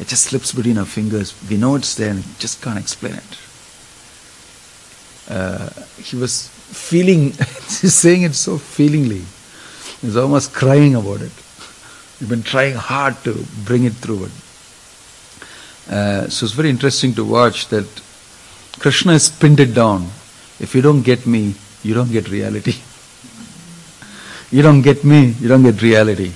It 0.00 0.08
just 0.08 0.24
slips 0.24 0.52
between 0.52 0.78
our 0.78 0.84
fingers. 0.84 1.32
We 1.48 1.56
know 1.56 1.76
it's 1.76 1.94
there 1.94 2.10
and 2.10 2.24
just 2.40 2.60
can't 2.60 2.78
explain 2.78 3.14
it. 3.14 3.38
Uh, 5.30 5.70
he 6.02 6.16
was 6.16 6.48
feeling, 6.48 7.30
he's 7.80 7.94
saying 7.94 8.22
it 8.22 8.34
so 8.34 8.58
feelingly. 8.58 9.22
He's 10.00 10.16
almost 10.16 10.52
crying 10.52 10.96
about 10.96 11.20
it. 11.20 11.41
You've 12.22 12.30
been 12.30 12.44
trying 12.44 12.74
hard 12.74 13.16
to 13.24 13.44
bring 13.64 13.82
it 13.82 13.94
through. 13.94 14.28
Uh, 15.90 16.28
so 16.28 16.46
it's 16.46 16.54
very 16.54 16.70
interesting 16.70 17.14
to 17.14 17.24
watch 17.24 17.66
that 17.70 17.88
Krishna 18.78 19.14
has 19.14 19.28
pinned 19.28 19.58
it 19.58 19.74
down. 19.74 20.02
If 20.60 20.72
you 20.76 20.82
don't 20.82 21.02
get 21.02 21.26
me, 21.26 21.56
you 21.82 21.94
don't 21.94 22.12
get 22.12 22.28
reality. 22.28 22.76
you 24.52 24.62
don't 24.62 24.82
get 24.82 25.02
me, 25.02 25.34
you 25.40 25.48
don't 25.48 25.64
get 25.64 25.82
reality. 25.82 26.30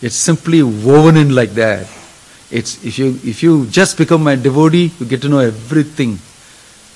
It's 0.00 0.16
simply 0.16 0.62
woven 0.62 1.18
in 1.18 1.34
like 1.34 1.50
that. 1.50 1.86
It's 2.50 2.82
if 2.82 2.98
you 2.98 3.20
if 3.22 3.42
you 3.42 3.66
just 3.66 3.98
become 3.98 4.24
my 4.24 4.36
devotee, 4.36 4.92
you 4.98 5.04
get 5.04 5.20
to 5.20 5.28
know 5.28 5.40
everything 5.40 6.18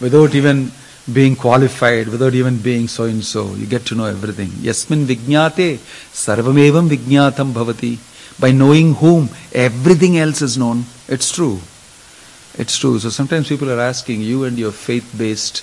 without 0.00 0.34
even 0.34 0.72
being 1.12 1.36
qualified, 1.36 2.08
without 2.08 2.34
even 2.34 2.58
being 2.58 2.88
so 2.88 3.04
and 3.04 3.24
so. 3.24 3.54
You 3.54 3.66
get 3.66 3.84
to 3.86 3.94
know 3.94 4.06
everything. 4.06 4.50
Yasmin 4.60 5.04
vijnate 5.06 5.78
sarvamevam 6.22 6.88
vijnatam 6.88 7.52
bhavati. 7.52 7.98
By 8.40 8.50
knowing 8.50 8.94
whom, 8.94 9.28
everything 9.52 10.18
else 10.18 10.42
is 10.42 10.58
known. 10.58 10.84
It's 11.08 11.30
true. 11.30 11.60
It's 12.56 12.76
true. 12.78 12.98
So 12.98 13.10
sometimes 13.10 13.48
people 13.48 13.70
are 13.70 13.80
asking 13.80 14.22
you 14.22 14.44
and 14.44 14.58
your 14.58 14.72
faith 14.72 15.14
based 15.16 15.62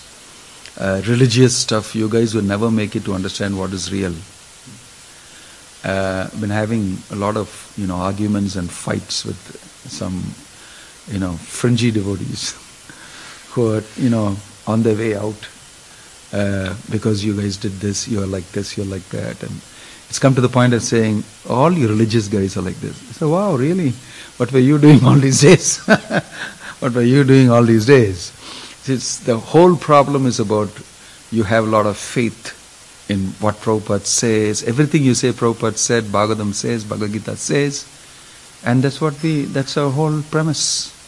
uh, 0.79 1.01
religious 1.07 1.55
stuff, 1.55 1.95
you 1.95 2.09
guys 2.09 2.33
will 2.33 2.43
never 2.43 2.71
make 2.71 2.95
it 2.95 3.03
to 3.05 3.13
understand 3.13 3.57
what 3.57 3.71
is 3.71 3.91
real. 3.91 4.13
Uh, 5.83 6.29
been 6.39 6.49
having 6.49 6.97
a 7.11 7.15
lot 7.15 7.35
of 7.35 7.73
you 7.75 7.87
know 7.87 7.95
arguments 7.95 8.55
and 8.55 8.69
fights 8.69 9.25
with 9.25 9.39
some 9.89 10.23
you 11.11 11.19
know 11.19 11.33
fringy 11.33 11.89
devotees 11.91 12.53
who 13.51 13.73
are 13.73 13.83
you 13.97 14.09
know 14.09 14.37
on 14.67 14.83
their 14.83 14.95
way 14.95 15.15
out 15.15 15.49
uh, 16.33 16.75
because 16.89 17.23
you 17.23 17.39
guys 17.39 17.57
did 17.57 17.73
this, 17.73 18.07
you 18.07 18.21
are 18.21 18.27
like 18.27 18.49
this, 18.51 18.77
you're 18.77 18.85
like 18.85 19.07
that, 19.09 19.41
and 19.43 19.51
it's 20.09 20.19
come 20.19 20.35
to 20.35 20.41
the 20.41 20.49
point 20.49 20.73
of 20.73 20.81
saying 20.81 21.23
all 21.49 21.71
you 21.71 21.87
religious 21.87 22.27
guys 22.27 22.57
are 22.57 22.61
like 22.61 22.75
this. 22.77 22.97
So 23.15 23.29
wow, 23.29 23.55
really? 23.55 23.91
What 24.37 24.51
were 24.51 24.59
you 24.59 24.77
doing 24.77 25.03
all 25.05 25.15
these 25.15 25.41
days? 25.41 25.77
what 26.79 26.93
were 26.93 27.01
you 27.01 27.23
doing 27.23 27.49
all 27.49 27.63
these 27.63 27.85
days? 27.85 28.31
It's 28.87 29.19
the 29.19 29.37
whole 29.37 29.75
problem 29.75 30.25
is 30.25 30.39
about 30.39 30.69
you 31.31 31.43
have 31.43 31.65
a 31.65 31.67
lot 31.67 31.85
of 31.85 31.97
faith 31.97 32.57
in 33.09 33.27
what 33.39 33.55
Prabhupada 33.55 34.05
says. 34.05 34.63
Everything 34.63 35.03
you 35.03 35.13
say 35.13 35.31
Prabhupada 35.31 35.77
said, 35.77 36.05
Bhagavatam 36.05 36.53
says, 36.53 36.83
Bhagavad 36.83 37.13
Gita 37.13 37.35
says. 37.35 37.85
And 38.65 38.83
that's 38.83 38.99
what 38.99 39.21
we, 39.23 39.43
that's 39.43 39.77
our 39.77 39.91
whole 39.91 40.21
premise. 40.23 41.00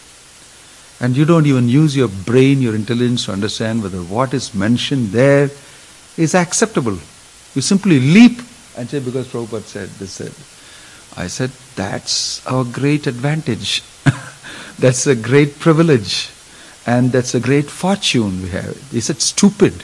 And 1.04 1.18
you 1.18 1.26
don't 1.26 1.46
even 1.46 1.68
use 1.68 1.98
your 1.98 2.08
brain, 2.08 2.62
your 2.62 2.76
intelligence 2.76 3.26
to 3.26 3.34
understand 3.34 3.84
whether 3.84 3.98
what 3.98 4.34
is 4.34 4.56
mentioned 4.56 5.08
there 5.10 5.50
is 6.16 6.34
acceptable. 6.34 6.98
You 7.56 7.62
simply 7.62 8.00
leap 8.00 8.40
and 8.78 8.90
say, 8.90 9.02
because 9.02 9.28
Prabhupada 9.28 9.64
said 9.64 9.90
this 10.00 10.14
said. 10.14 10.32
I 11.22 11.28
said, 11.28 11.52
that's 11.76 12.48
our 12.48 12.64
great 12.64 13.06
advantage. 13.06 13.84
that's 14.80 15.06
a 15.06 15.14
great 15.14 15.60
privilege. 15.60 16.30
And 16.86 17.12
that's 17.12 17.36
a 17.36 17.42
great 17.42 17.70
fortune 17.70 18.44
we 18.44 18.50
have. 18.52 18.78
He 18.90 19.02
said, 19.02 19.20
stupid. 19.20 19.84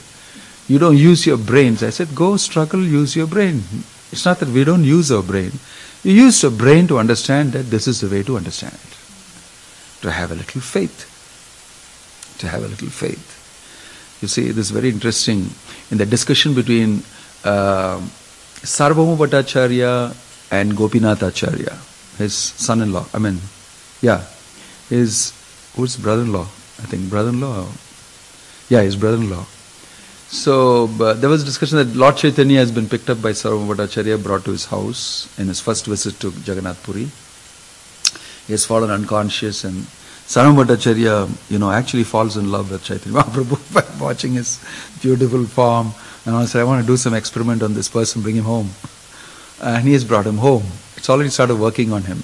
You 0.68 0.78
don't 0.78 0.96
use 0.96 1.26
your 1.26 1.36
brains. 1.36 1.82
I 1.82 1.90
said, 1.90 2.14
go 2.14 2.38
struggle, 2.38 2.80
use 2.80 3.14
your 3.14 3.26
brain. 3.26 3.62
It's 4.10 4.24
not 4.24 4.38
that 4.38 4.48
we 4.48 4.64
don't 4.64 4.84
use 4.84 5.12
our 5.12 5.22
brain. 5.22 5.52
You 6.02 6.14
use 6.14 6.42
your 6.42 6.52
brain 6.52 6.88
to 6.88 6.98
understand 6.98 7.52
that 7.52 7.64
this 7.64 7.86
is 7.86 8.00
the 8.00 8.08
way 8.08 8.22
to 8.22 8.38
understand 8.38 8.72
it. 8.72 10.00
To 10.00 10.10
have 10.10 10.32
a 10.32 10.34
little 10.34 10.62
faith. 10.62 11.09
To 12.40 12.48
have 12.48 12.64
a 12.64 12.68
little 12.68 12.88
faith. 12.88 13.36
You 14.22 14.28
see, 14.28 14.48
this 14.48 14.66
is 14.66 14.70
very 14.70 14.88
interesting. 14.88 15.50
In 15.90 15.98
the 15.98 16.06
discussion 16.06 16.54
between 16.54 17.02
uh, 17.44 18.00
Sarvabhauma 18.64 19.16
Bhattacharya 19.16 20.16
and 20.50 20.74
Gopinath 20.74 21.22
Acharya, 21.22 21.78
his 22.16 22.34
son-in-law, 22.34 23.06
I 23.12 23.18
mean, 23.18 23.40
yeah, 24.00 24.24
his, 24.88 25.32
who's 25.76 25.96
brother-in-law? 25.98 26.44
I 26.44 26.86
think 26.88 27.10
brother-in-law. 27.10 27.68
Yeah, 28.70 28.82
his 28.82 28.96
brother-in-law. 28.96 29.44
So 30.28 30.88
uh, 31.00 31.12
there 31.14 31.28
was 31.28 31.42
a 31.42 31.44
discussion 31.44 31.76
that 31.76 31.94
Lord 31.94 32.16
Chaitanya 32.16 32.58
has 32.58 32.72
been 32.72 32.88
picked 32.88 33.10
up 33.10 33.20
by 33.20 33.32
Sarvabhauma 33.32 33.74
Bhattacharya, 33.76 34.22
brought 34.22 34.44
to 34.46 34.52
his 34.52 34.66
house 34.66 35.28
in 35.38 35.48
his 35.48 35.60
first 35.60 35.84
visit 35.86 36.18
to 36.20 36.30
Jagannath 36.30 36.82
Puri. 36.84 37.10
He 38.46 38.52
has 38.54 38.64
fallen 38.64 38.90
unconscious 38.90 39.64
and 39.64 39.86
Sarvabhauma 40.30 40.64
Bhattacharya, 40.64 41.50
you 41.50 41.58
know, 41.58 41.72
actually 41.72 42.04
falls 42.04 42.36
in 42.36 42.52
love 42.52 42.70
with 42.70 42.84
Chaitanya 42.84 43.18
Mahaprabhu 43.18 43.74
by 43.98 44.04
watching 44.04 44.34
his 44.34 44.64
beautiful 45.02 45.44
form. 45.44 45.92
And 46.24 46.36
I 46.36 46.44
said, 46.44 46.60
I 46.60 46.64
want 46.64 46.80
to 46.80 46.86
do 46.86 46.96
some 46.96 47.14
experiment 47.14 47.64
on 47.64 47.74
this 47.74 47.88
person, 47.88 48.22
bring 48.22 48.36
him 48.36 48.44
home. 48.44 48.70
And 49.60 49.84
he 49.84 49.92
has 49.92 50.04
brought 50.04 50.28
him 50.28 50.36
home. 50.36 50.62
It's 50.96 51.10
already 51.10 51.30
started 51.30 51.56
working 51.56 51.92
on 51.92 52.02
him. 52.04 52.22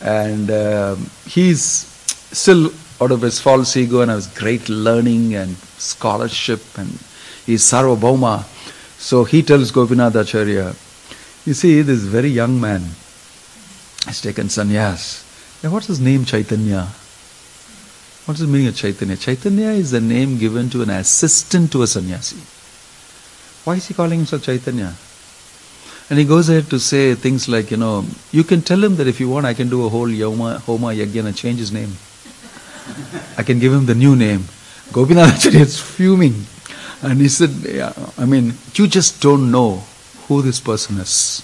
And 0.00 0.50
uh, 0.50 0.96
he's 1.26 1.60
still 2.32 2.72
out 2.98 3.10
of 3.10 3.20
his 3.20 3.38
false 3.38 3.76
ego 3.76 4.00
and 4.00 4.10
has 4.10 4.26
great 4.28 4.70
learning 4.70 5.34
and 5.34 5.54
scholarship 5.76 6.62
and 6.78 6.88
he's 7.44 7.62
Sarvabhauma. 7.62 8.44
So 8.98 9.24
he 9.24 9.42
tells 9.42 9.70
Gopinath 9.70 10.14
Acharya, 10.14 10.74
you 11.44 11.52
see, 11.52 11.82
this 11.82 12.04
very 12.04 12.30
young 12.30 12.58
man 12.58 12.80
has 14.06 14.22
taken 14.22 14.46
sannyas. 14.46 15.62
Now, 15.62 15.72
what's 15.72 15.88
his 15.88 16.00
name, 16.00 16.24
Chaitanya? 16.24 16.88
What's 18.28 18.40
the 18.40 18.46
meaning 18.46 18.66
of 18.68 18.76
Chaitanya? 18.76 19.16
Chaitanya 19.16 19.70
is 19.70 19.90
the 19.90 20.02
name 20.02 20.36
given 20.36 20.68
to 20.70 20.82
an 20.82 20.90
assistant 20.90 21.72
to 21.72 21.80
a 21.80 21.86
sannyasi. 21.86 22.36
Why 23.64 23.76
is 23.76 23.86
he 23.88 23.94
calling 23.94 24.18
himself 24.18 24.42
Chaitanya? 24.42 24.92
And 26.10 26.18
he 26.18 26.26
goes 26.26 26.50
ahead 26.50 26.68
to 26.68 26.78
say 26.78 27.14
things 27.14 27.48
like, 27.48 27.70
you 27.70 27.78
know, 27.78 28.04
you 28.30 28.44
can 28.44 28.60
tell 28.60 28.84
him 28.84 28.96
that 28.96 29.06
if 29.06 29.18
you 29.18 29.30
want, 29.30 29.46
I 29.46 29.54
can 29.54 29.70
do 29.70 29.86
a 29.86 29.88
whole 29.88 30.08
Yoma, 30.08 30.58
Homa 30.60 30.88
Yagya 30.88 31.24
and 31.24 31.34
change 31.34 31.58
his 31.58 31.72
name. 31.72 31.96
I 33.38 33.42
can 33.44 33.58
give 33.58 33.72
him 33.72 33.86
the 33.86 33.94
new 33.94 34.14
name. 34.14 34.44
Gopinath 34.92 35.38
Acharya 35.38 35.60
is 35.60 35.80
fuming. 35.80 36.44
And 37.00 37.18
he 37.22 37.30
said, 37.30 37.48
yeah, 37.64 37.94
I 38.18 38.26
mean, 38.26 38.52
you 38.74 38.88
just 38.88 39.22
don't 39.22 39.50
know 39.50 39.84
who 40.26 40.42
this 40.42 40.60
person 40.60 40.98
is. 40.98 41.40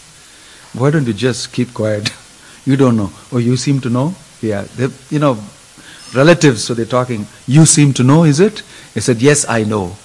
Why 0.75 0.91
don't 0.91 1.07
you 1.07 1.15
just 1.15 1.51
keep 1.51 1.73
quiet? 1.73 2.13
You 2.67 2.77
don't 2.77 2.97
know. 2.97 3.11
Oh, 3.31 3.39
you 3.39 3.57
seem 3.57 3.81
to 3.81 3.91
know? 3.91 4.15
Yeah. 4.41 4.63
They, 4.63 4.89
you 5.11 5.19
know, 5.19 5.39
relatives, 6.15 6.65
so 6.65 6.75
they're 6.75 6.87
talking. 6.87 7.27
You 7.47 7.67
seem 7.67 7.93
to 7.95 8.03
know, 8.03 8.25
is 8.25 8.41
it? 8.41 8.63
He 8.95 9.01
said, 9.01 9.21
Yes, 9.21 9.49
I 9.49 9.65
know. 9.65 9.97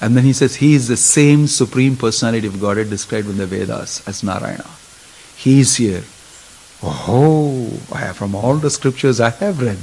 And 0.00 0.16
then 0.16 0.24
he 0.24 0.32
says, 0.32 0.56
He 0.56 0.74
is 0.74 0.88
the 0.88 0.96
same 0.96 1.46
Supreme 1.46 1.96
Personality 1.96 2.46
of 2.46 2.60
Godhead 2.60 2.90
described 2.90 3.28
in 3.28 3.38
the 3.38 3.46
Vedas 3.46 4.06
as 4.06 4.22
Narayana. 4.22 4.68
He 5.36 5.60
is 5.60 5.76
here. 5.76 6.02
Oh, 6.82 7.68
from 8.14 8.34
all 8.34 8.56
the 8.56 8.70
scriptures 8.70 9.20
I 9.20 9.30
have 9.30 9.62
read, 9.62 9.78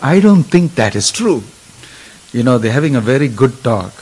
I 0.00 0.20
don't 0.20 0.44
think 0.44 0.74
that 0.74 0.94
is 0.94 1.10
true. 1.10 1.42
You 2.32 2.42
know, 2.42 2.58
they're 2.58 2.72
having 2.72 2.94
a 2.94 3.00
very 3.00 3.28
good 3.28 3.64
talk. 3.64 3.92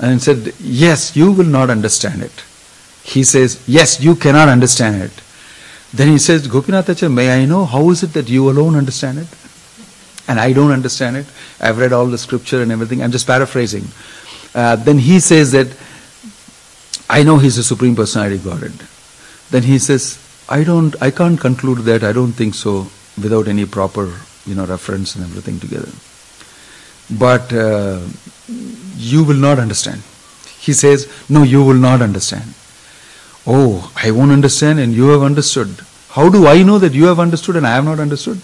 And 0.00 0.22
said, 0.22 0.54
Yes, 0.60 1.16
you 1.16 1.32
will 1.32 1.46
not 1.46 1.70
understand 1.70 2.22
it. 2.22 2.44
He 3.02 3.24
says, 3.24 3.62
Yes, 3.66 4.00
you 4.00 4.14
cannot 4.14 4.48
understand 4.48 5.02
it. 5.02 5.22
Then 5.92 6.08
he 6.08 6.18
says, 6.18 6.46
Gopinath 6.46 6.88
Acharya, 6.88 7.14
may 7.14 7.42
I 7.42 7.46
know 7.46 7.64
how 7.64 7.90
is 7.90 8.02
it 8.02 8.12
that 8.12 8.28
you 8.28 8.50
alone 8.50 8.74
understand 8.76 9.18
it? 9.18 9.28
And 10.28 10.38
I 10.38 10.52
don't 10.52 10.70
understand 10.70 11.16
it. 11.16 11.26
I've 11.60 11.78
read 11.78 11.92
all 11.92 12.06
the 12.06 12.18
scripture 12.18 12.62
and 12.62 12.70
everything. 12.70 13.02
I'm 13.02 13.10
just 13.10 13.26
paraphrasing. 13.26 13.84
Uh, 14.54 14.76
then 14.76 14.98
he 14.98 15.20
says 15.20 15.52
that 15.52 15.74
I 17.08 17.22
know 17.22 17.38
he's 17.38 17.56
the 17.56 17.62
Supreme 17.62 17.96
Personality 17.96 18.38
Godhead. 18.38 18.86
Then 19.50 19.62
he 19.62 19.78
says, 19.78 20.18
I 20.48 20.64
don't, 20.64 20.94
I 21.02 21.10
can't 21.10 21.40
conclude 21.40 21.78
that. 21.78 22.04
I 22.04 22.12
don't 22.12 22.32
think 22.32 22.54
so 22.54 22.88
without 23.20 23.48
any 23.48 23.64
proper, 23.64 24.14
you 24.44 24.54
know, 24.54 24.66
reference 24.66 25.14
and 25.16 25.24
everything 25.24 25.58
together. 25.58 25.90
But 27.10 27.52
uh, 27.52 28.00
you 28.96 29.24
will 29.24 29.36
not 29.36 29.58
understand. 29.58 30.02
He 30.58 30.74
says, 30.74 31.10
no, 31.30 31.42
you 31.42 31.64
will 31.64 31.74
not 31.74 32.02
understand. 32.02 32.54
Oh, 33.46 33.90
I 33.96 34.10
won't 34.10 34.32
understand 34.32 34.78
and 34.78 34.92
you 34.92 35.08
have 35.08 35.22
understood. 35.22 35.80
How 36.10 36.28
do 36.28 36.46
I 36.46 36.62
know 36.62 36.78
that 36.78 36.92
you 36.92 37.06
have 37.06 37.18
understood 37.18 37.56
and 37.56 37.66
I 37.66 37.76
have 37.76 37.84
not 37.84 37.98
understood? 37.98 38.42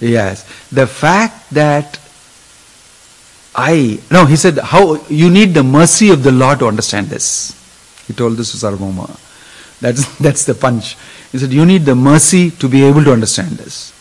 Yes. 0.00 0.44
The 0.70 0.86
fact 0.86 1.50
that 1.50 1.98
I, 3.54 4.00
no, 4.10 4.24
he 4.24 4.36
said, 4.36 4.58
how, 4.58 5.04
you 5.08 5.30
need 5.30 5.54
the 5.54 5.62
mercy 5.62 6.10
of 6.10 6.22
the 6.22 6.32
Lord 6.32 6.60
to 6.60 6.66
understand 6.66 7.08
this. 7.08 7.58
He 8.06 8.14
told 8.14 8.36
this 8.36 8.52
to 8.52 8.66
Sarvabhauma. 8.66 9.18
That's, 9.80 10.16
that's 10.18 10.44
the 10.44 10.54
punch. 10.54 10.96
He 11.30 11.38
said, 11.38 11.52
you 11.52 11.66
need 11.66 11.84
the 11.84 11.94
mercy 11.94 12.50
to 12.50 12.68
be 12.68 12.84
able 12.84 13.04
to 13.04 13.12
understand 13.12 13.50
this. 13.50 13.92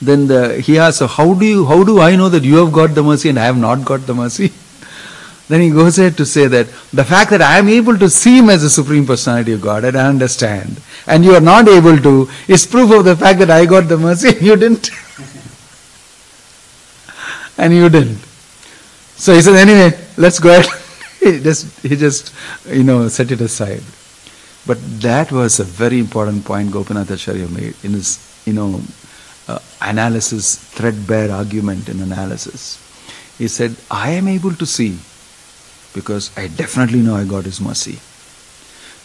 Then 0.00 0.26
the, 0.28 0.60
he 0.60 0.78
asked, 0.78 0.98
so 0.98 1.06
how 1.06 1.34
do 1.34 1.44
you, 1.44 1.66
how 1.66 1.82
do 1.84 2.00
I 2.00 2.16
know 2.16 2.28
that 2.28 2.44
you 2.44 2.56
have 2.56 2.72
got 2.72 2.94
the 2.94 3.02
mercy 3.02 3.28
and 3.28 3.38
I 3.38 3.44
have 3.44 3.58
not 3.58 3.84
got 3.84 4.06
the 4.06 4.14
mercy? 4.14 4.52
Then 5.48 5.62
he 5.62 5.70
goes 5.70 5.98
ahead 5.98 6.16
to 6.18 6.26
say 6.26 6.46
that 6.46 6.66
the 6.92 7.04
fact 7.04 7.30
that 7.30 7.40
I 7.40 7.58
am 7.58 7.68
able 7.68 7.96
to 7.98 8.10
see 8.10 8.36
him 8.38 8.50
as 8.50 8.62
the 8.62 8.68
Supreme 8.68 9.06
Personality 9.06 9.52
of 9.52 9.62
God 9.62 9.84
and 9.84 9.96
I 9.96 10.06
understand, 10.06 10.78
and 11.06 11.24
you 11.24 11.34
are 11.34 11.40
not 11.40 11.66
able 11.68 11.96
to, 11.96 12.28
is 12.46 12.66
proof 12.66 12.90
of 12.90 13.06
the 13.06 13.16
fact 13.16 13.38
that 13.38 13.50
I 13.50 13.64
got 13.64 13.88
the 13.88 13.96
mercy 13.96 14.28
and 14.28 14.42
you 14.42 14.56
didn't. 14.56 14.90
and 17.58 17.72
you 17.72 17.88
didn't. 17.88 18.18
So 19.16 19.34
he 19.34 19.40
says, 19.40 19.56
anyway, 19.56 19.98
let's 20.18 20.38
go 20.38 20.50
ahead. 20.50 20.66
he 21.20 21.40
just, 21.40 21.80
he 21.80 21.96
just, 21.96 22.34
you 22.66 22.84
know, 22.84 23.08
set 23.08 23.30
it 23.30 23.40
aside. 23.40 23.82
But 24.66 24.76
that 25.00 25.32
was 25.32 25.60
a 25.60 25.64
very 25.64 25.98
important 25.98 26.44
point 26.44 26.70
Gopinath 26.70 27.10
Acharya 27.10 27.48
made 27.48 27.74
in 27.82 27.92
his, 27.92 28.18
you 28.44 28.52
know, 28.52 28.82
uh, 29.48 29.58
analysis, 29.80 30.56
threadbare 30.56 31.32
argument 31.32 31.88
in 31.88 32.02
analysis. 32.02 32.84
He 33.38 33.48
said, 33.48 33.76
I 33.90 34.10
am 34.10 34.28
able 34.28 34.52
to 34.52 34.66
see 34.66 34.98
because 35.94 36.36
I 36.36 36.48
definitely 36.48 37.00
know 37.00 37.16
I 37.16 37.24
got 37.24 37.44
His 37.44 37.60
mercy. 37.60 37.98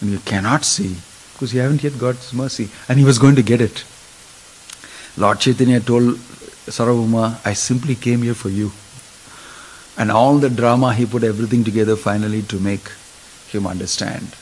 And 0.01 0.11
you 0.11 0.19
cannot 0.19 0.65
see 0.65 0.97
because 1.33 1.53
you 1.53 1.61
haven't 1.61 1.83
yet 1.83 1.97
got 1.97 2.15
His 2.15 2.33
mercy. 2.33 2.69
And 2.87 2.99
he 2.99 3.05
was 3.05 3.19
going 3.19 3.35
to 3.35 3.43
get 3.43 3.61
it. 3.61 3.83
Lord 5.17 5.39
Chaitanya 5.39 5.79
told 5.79 6.15
Sarvabhauma, 6.65 7.45
I 7.45 7.53
simply 7.53 7.95
came 7.95 8.23
here 8.23 8.33
for 8.33 8.49
you. 8.49 8.71
And 9.97 10.11
all 10.11 10.39
the 10.39 10.49
drama, 10.49 10.93
he 10.93 11.05
put 11.05 11.23
everything 11.23 11.63
together 11.63 11.95
finally 11.95 12.41
to 12.43 12.59
make 12.59 12.89
him 13.49 13.67
understand 13.67 14.35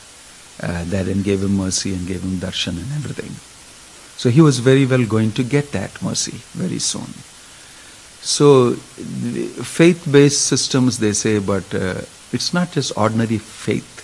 uh, 0.64 0.86
that 0.86 1.08
and 1.08 1.24
gave 1.24 1.44
him 1.44 1.58
mercy 1.58 1.94
and 1.94 2.08
gave 2.08 2.22
him 2.22 2.38
darshan 2.38 2.78
and 2.82 2.92
everything. 2.94 3.32
So 4.18 4.30
he 4.30 4.40
was 4.40 4.60
very 4.60 4.86
well 4.86 5.06
going 5.06 5.32
to 5.34 5.44
get 5.44 5.72
that 5.72 6.02
mercy 6.02 6.40
very 6.54 6.80
soon. 6.80 7.12
So 8.22 8.74
faith 8.74 10.08
based 10.10 10.44
systems, 10.46 11.00
they 11.00 11.14
say, 11.14 11.40
but 11.40 11.74
uh, 11.74 12.02
it's 12.34 12.54
not 12.54 12.72
just 12.72 12.98
ordinary 12.98 13.38
faith. 13.38 13.98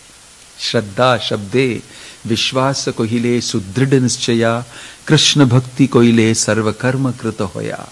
Shraddha, 0.58 1.20
Shabde, 1.20 1.82
Vishwasa 2.26 2.92
kohile, 2.92 3.38
Sudrida 3.38 4.66
Krishna 5.06 5.46
bhakti 5.46 5.88
kohile, 5.88 6.32
Sarva 6.32 6.78
karma 6.78 7.14
krita 7.14 7.46
hoya. 7.46 7.88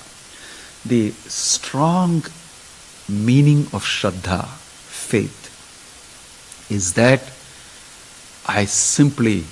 The 0.86 1.12
strong 1.12 2.24
meaning 3.08 3.62
of 3.74 3.84
Shraddha, 3.84 4.45
faith, 4.48 5.45
is 6.71 6.93
that 6.93 7.21
I 8.48 8.65
simply 8.65 9.45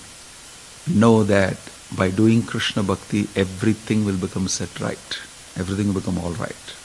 know 0.88 1.24
that 1.24 1.58
by 1.96 2.10
doing 2.10 2.44
Krishna 2.44 2.84
bhakti, 2.84 3.28
everything 3.36 4.06
will 4.06 4.18
become 4.18 4.48
set 4.48 4.80
right. 4.80 5.20
Everything 5.56 5.94
will 5.94 6.02
become 6.02 6.18
all 6.18 6.34
right. 6.34 6.76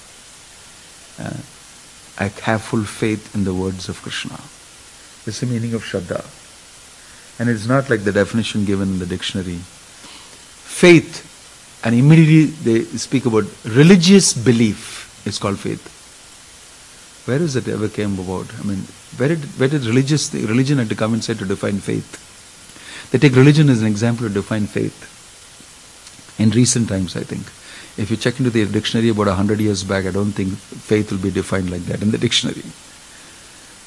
Uh, 1.18 1.40
I 2.18 2.28
have 2.42 2.62
full 2.62 2.84
faith 2.84 3.34
in 3.34 3.44
the 3.44 3.54
words 3.54 3.88
of 3.88 4.02
Krishna. 4.02 4.36
This 5.24 5.40
is 5.40 5.40
the 5.40 5.46
meaning 5.46 5.74
of 5.74 5.82
Shraddha. 5.82 6.24
And 7.38 7.48
it's 7.48 7.66
not 7.66 7.88
like 7.88 8.02
the 8.02 8.12
definition 8.12 8.64
given 8.64 8.88
in 8.88 8.98
the 8.98 9.06
dictionary. 9.06 9.58
Faith, 9.58 11.80
and 11.84 11.94
immediately 11.94 12.46
they 12.46 12.84
speak 12.98 13.26
about 13.26 13.44
religious 13.64 14.34
belief, 14.34 15.22
is 15.26 15.38
called 15.38 15.58
faith. 15.58 15.94
Where 17.26 17.40
is 17.40 17.54
it 17.54 17.68
ever 17.68 17.88
came 17.88 18.18
about? 18.18 18.52
I 18.58 18.62
mean, 18.64 18.78
where 19.16 19.28
did, 19.28 19.44
where 19.60 19.68
did 19.68 19.84
religious 19.84 20.34
religion 20.34 20.78
had 20.78 20.88
to 20.88 20.96
come 20.96 21.14
inside 21.14 21.38
to 21.38 21.44
define 21.44 21.78
faith? 21.78 22.24
They 23.12 23.18
take 23.18 23.36
religion 23.36 23.68
as 23.68 23.80
an 23.80 23.86
example 23.86 24.26
to 24.26 24.34
define 24.34 24.66
faith. 24.66 25.14
In 26.40 26.50
recent 26.50 26.88
times, 26.88 27.16
I 27.16 27.22
think. 27.22 27.46
If 27.98 28.10
you 28.10 28.16
check 28.16 28.38
into 28.38 28.50
the 28.50 28.64
dictionary 28.64 29.08
about 29.08 29.26
100 29.26 29.58
years 29.58 29.82
back, 29.82 30.06
I 30.06 30.12
don't 30.12 30.30
think 30.32 30.54
faith 30.54 31.10
will 31.10 31.18
be 31.18 31.32
defined 31.32 31.68
like 31.70 31.82
that 31.86 32.00
in 32.00 32.12
the 32.12 32.18
dictionary. 32.18 32.62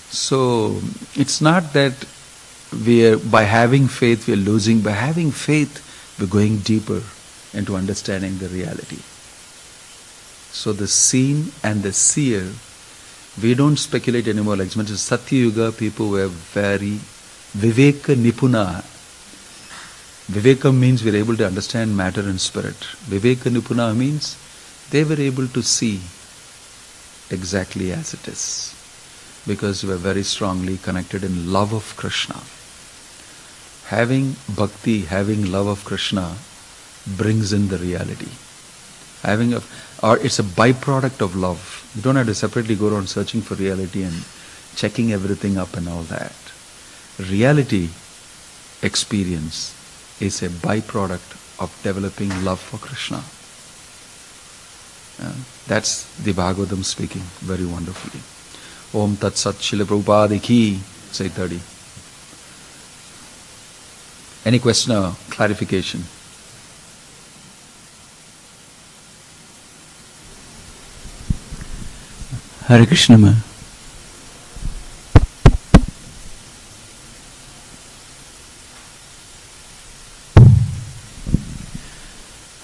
So, 0.10 0.82
it's 1.15 1.39
not 1.39 1.71
that 1.71 1.93
we 2.86 3.08
are, 3.08 3.17
by 3.17 3.43
having 3.43 3.88
faith, 3.88 4.28
we 4.28 4.34
are 4.34 4.38
losing. 4.38 4.82
By 4.82 4.91
having 4.91 5.32
faith, 5.32 5.80
we're 6.19 6.28
going 6.28 6.58
deeper 6.60 7.02
into 7.54 7.78
understanding 7.78 8.38
the 8.38 8.50
reality. 8.50 9.00
So, 10.52 10.74
the 10.74 10.88
seen 10.89 11.54
and 11.63 11.82
the 11.82 11.93
seer, 11.93 12.52
we 13.41 13.56
don't 13.56 13.78
speculate 13.78 14.28
anymore. 14.28 14.58
Like 14.58 14.76
as 14.76 15.02
Satya 15.02 15.39
Yuga, 15.39 15.71
people 15.71 16.10
were 16.10 16.28
very 16.28 17.00
Viveka 17.58 18.15
Nipuna. 18.15 18.84
Viveka 20.32 20.74
means 20.74 21.04
we're 21.04 21.17
able 21.17 21.36
to 21.36 21.46
understand 21.46 21.98
matter 21.98 22.22
and 22.22 22.39
spirit. 22.39 22.78
Viveka 23.10 23.52
Nipuna 23.52 23.94
means 23.94 24.38
they 24.89 25.04
were 25.04 25.20
able 25.20 25.46
to 25.50 25.62
see 25.62 26.00
exactly 27.30 27.91
as 27.91 28.13
it 28.13 28.26
is 28.30 28.74
because 29.46 29.84
we're 29.84 29.98
very 29.98 30.24
strongly 30.24 30.78
connected 30.78 31.26
in 31.26 31.52
love 31.52 31.74
of 31.74 31.98
Krishna. 31.98 32.39
Having 33.88 34.38
bhakti, 34.56 35.02
having 35.02 35.52
love 35.52 35.67
of 35.67 35.84
Krishna 35.84 36.38
brings 37.06 37.52
in 37.52 37.67
the 37.67 37.78
reality. 37.78 38.32
Having 39.24 39.56
a, 39.56 39.62
or 40.02 40.17
it's 40.20 40.39
a 40.39 40.44
byproduct 40.44 41.20
of 41.20 41.36
love. 41.36 41.91
You 41.94 42.04
don't 42.04 42.15
have 42.15 42.28
to 42.28 42.36
separately 42.36 42.76
go 42.76 42.88
around 42.88 43.10
searching 43.10 43.41
for 43.41 43.56
reality 43.56 44.04
and 44.04 44.24
checking 44.78 45.12
everything 45.12 45.58
up 45.58 45.76
and 45.76 45.89
all 45.89 46.04
that. 46.04 46.36
Reality 47.20 47.89
experience 48.82 49.76
is 50.22 50.42
a 50.44 50.50
byproduct 50.50 51.38
of 51.60 51.78
developing 51.84 52.30
love 52.44 52.60
for 52.60 52.78
Krishna. 52.78 53.24
Uh, 55.22 55.34
that's 55.68 56.06
the 56.24 56.32
Bhagavatam 56.34 56.84
speaking 56.84 57.22
very 57.40 57.66
wonderfully. 57.66 58.22
Om 58.94 59.18
Tat 59.18 59.38
Sat 59.38 59.56
Srila 59.56 59.86
Prabhupada 59.86 60.42
Ki, 60.42 60.80
say 61.12 61.28
30. 61.28 61.60
Any 64.46 64.60
question 64.60 64.94
or 64.94 65.16
clarification? 65.30 66.04
Hare 72.68 72.86
Krishna 72.86 73.18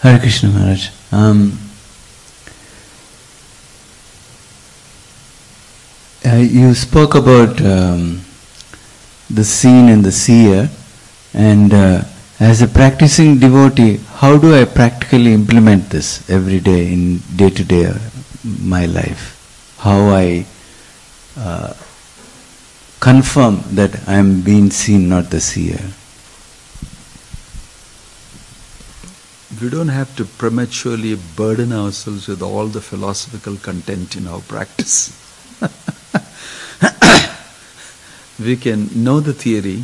Hare 0.07 0.19
Krishna 0.19 0.49
Maharaj. 0.49 0.89
Um, 1.11 1.59
uh, 6.25 6.35
you 6.35 6.73
spoke 6.73 7.13
about 7.15 7.59
um, 7.59 8.21
the 9.29 9.43
seen 9.43 9.89
and 9.89 10.05
the 10.05 10.13
seer, 10.13 10.69
and 11.33 11.73
uh, 11.73 12.03
as 12.39 12.61
a 12.61 12.67
practicing 12.69 13.37
devotee, 13.37 13.99
how 14.21 14.37
do 14.37 14.55
I 14.55 14.63
practically 14.63 15.33
implement 15.33 15.89
this 15.89 16.29
every 16.29 16.61
day 16.61 16.93
in 16.93 17.17
day 17.35 17.49
to 17.49 17.65
day 17.65 17.91
my 18.43 18.85
life? 18.85 19.75
How 19.79 20.07
I 20.07 20.45
uh, 21.37 21.73
confirm 23.01 23.61
that 23.75 24.07
I 24.07 24.13
am 24.15 24.39
being 24.39 24.71
seen, 24.71 25.09
not 25.09 25.31
the 25.31 25.41
seer. 25.41 25.81
We 29.61 29.69
don't 29.69 29.87
have 29.87 30.15
to 30.17 30.25
prematurely 30.25 31.15
burden 31.15 31.73
ourselves 31.73 32.27
with 32.27 32.43
all 32.43 32.67
the 32.67 32.81
philosophical 32.81 33.55
content 33.55 34.15
in 34.15 34.27
our 34.27 34.41
practice. 34.41 35.11
we 38.39 38.55
can 38.55 39.03
know 39.03 39.19
the 39.19 39.33
theory 39.33 39.83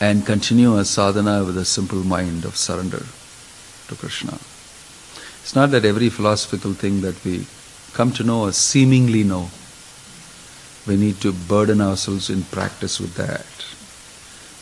and 0.00 0.26
continue 0.26 0.76
our 0.76 0.84
sadhana 0.84 1.44
with 1.44 1.56
a 1.58 1.64
simple 1.64 2.02
mind 2.02 2.44
of 2.44 2.56
surrender 2.56 3.04
to 3.88 3.94
Krishna. 3.94 4.34
It's 5.42 5.54
not 5.54 5.70
that 5.70 5.84
every 5.84 6.08
philosophical 6.08 6.74
thing 6.74 7.02
that 7.02 7.24
we 7.24 7.46
come 7.92 8.10
to 8.12 8.24
know 8.24 8.42
or 8.42 8.52
seemingly 8.52 9.22
know, 9.22 9.50
we 10.88 10.96
need 10.96 11.20
to 11.20 11.32
burden 11.32 11.80
ourselves 11.80 12.30
in 12.30 12.42
practice 12.42 12.98
with 12.98 13.14
that. 13.14 13.46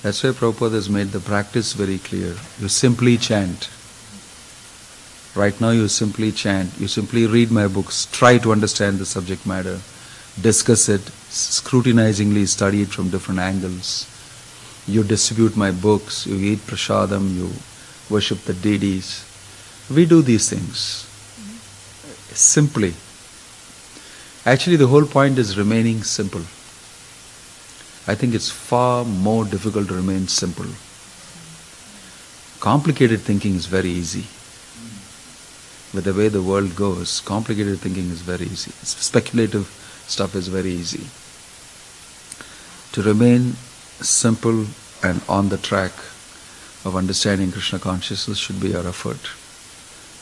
That's 0.05 0.23
why 0.23 0.33
Prabhupada 0.33 0.73
has 0.73 0.91
made 0.91 1.13
the 1.13 1.19
practice 1.19 1.73
very 1.73 1.97
clear. 1.97 2.37
You 2.61 2.69
simply 2.69 3.17
chant. 3.17 3.71
Right 5.35 5.59
now, 5.59 5.71
you 5.71 5.89
simply 5.89 6.31
chant. 6.31 6.79
You 6.79 6.89
simply 6.89 7.27
read 7.27 7.51
my 7.51 7.69
books. 7.69 8.05
Try 8.13 8.37
to 8.37 8.53
understand 8.53 8.99
the 8.99 9.07
subject 9.07 9.47
matter. 9.47 9.81
Discuss 10.39 10.91
it. 10.91 11.01
Scrutinizingly 11.31 12.45
study 12.45 12.83
it 12.83 12.89
from 12.89 13.09
different 13.09 13.41
angles. 13.41 14.07
You 14.87 15.05
distribute 15.05 15.57
my 15.57 15.71
books. 15.71 16.27
You 16.27 16.37
eat 16.37 16.59
prasadam. 16.59 17.35
You 17.35 17.49
worship 18.11 18.41
the 18.41 18.53
deities. 18.53 19.25
We 19.91 20.05
do 20.05 20.21
these 20.21 20.51
things. 20.51 21.09
Simply. 22.37 22.93
Actually, 24.45 24.77
the 24.77 24.89
whole 24.89 25.07
point 25.07 25.39
is 25.39 25.57
remaining 25.57 26.03
simple. 26.03 26.43
I 28.07 28.15
think 28.15 28.35
it's 28.35 28.51
far 28.51 29.05
more 29.05 29.45
difficult 29.45 29.89
to 29.89 29.95
remain 29.95 30.29
simple. 30.29 30.67
Complicated 32.61 33.21
thinking 33.21 33.55
is 33.55 33.67
very 33.67 33.89
easy. 33.89 34.27
With 35.95 36.05
the 36.05 36.13
way 36.13 36.29
the 36.29 36.43
world 36.43 36.77
goes, 36.77 37.21
complicated 37.21 37.79
thinking 37.79 38.11
is 38.11 38.21
very 38.21 38.47
easy. 38.47 38.73
Speculative 38.83 39.67
stuff 40.07 40.35
is 40.35 40.49
very 40.49 40.71
easy. 40.71 41.07
To 42.93 43.03
remain 43.03 43.55
simple 44.01 44.67
and 45.03 45.23
on 45.29 45.49
the 45.49 45.59
track 45.59 45.93
of 46.85 46.97
understanding 46.97 47.53
Krishna 47.53 47.79
consciousness 47.79 48.39
should 48.39 48.61
be 48.61 48.75
our 48.75 48.87
effort. 48.87 49.31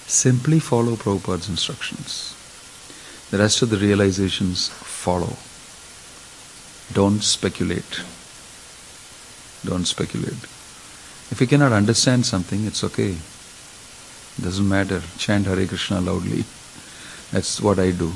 Simply 0.09 0.61
follow 0.61 0.95
Prabhupada's 0.95 1.49
instructions. 1.49 2.37
The 3.31 3.39
rest 3.39 3.63
of 3.63 3.71
the 3.71 3.79
realizations 3.79 4.69
follow. 4.69 5.37
Don't 6.93 7.23
speculate. 7.23 8.03
Don't 9.65 9.87
speculate. 9.87 10.43
If 11.31 11.39
you 11.41 11.47
cannot 11.47 11.73
understand 11.73 12.27
something, 12.27 12.67
it's 12.67 12.85
okay. 12.85 13.13
It 14.39 14.43
Doesn't 14.43 14.69
matter. 14.69 15.01
Chant 15.17 15.47
Hare 15.47 15.67
Krishna 15.67 16.01
loudly. 16.01 16.45
That's 17.31 17.61
what 17.61 17.79
I 17.79 17.93
do. 17.93 18.13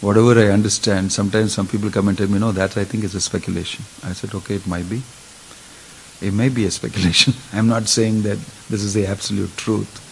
Whatever 0.00 0.38
I 0.38 0.52
understand, 0.52 1.10
sometimes 1.10 1.52
some 1.52 1.66
people 1.66 1.90
come 1.90 2.08
and 2.08 2.16
tell 2.16 2.28
me, 2.28 2.38
no, 2.38 2.52
that 2.52 2.76
I 2.76 2.84
think 2.84 3.02
is 3.04 3.14
a 3.14 3.20
speculation. 3.20 3.84
I 4.04 4.12
said, 4.12 4.34
okay, 4.34 4.54
it 4.54 4.66
might 4.66 4.88
be. 4.88 5.02
It 6.20 6.32
may 6.32 6.48
be 6.48 6.66
a 6.66 6.70
speculation. 6.70 7.34
I'm 7.52 7.66
not 7.66 7.88
saying 7.88 8.22
that 8.22 8.38
this 8.68 8.82
is 8.82 8.94
the 8.94 9.06
absolute 9.06 9.56
truth. 9.56 10.06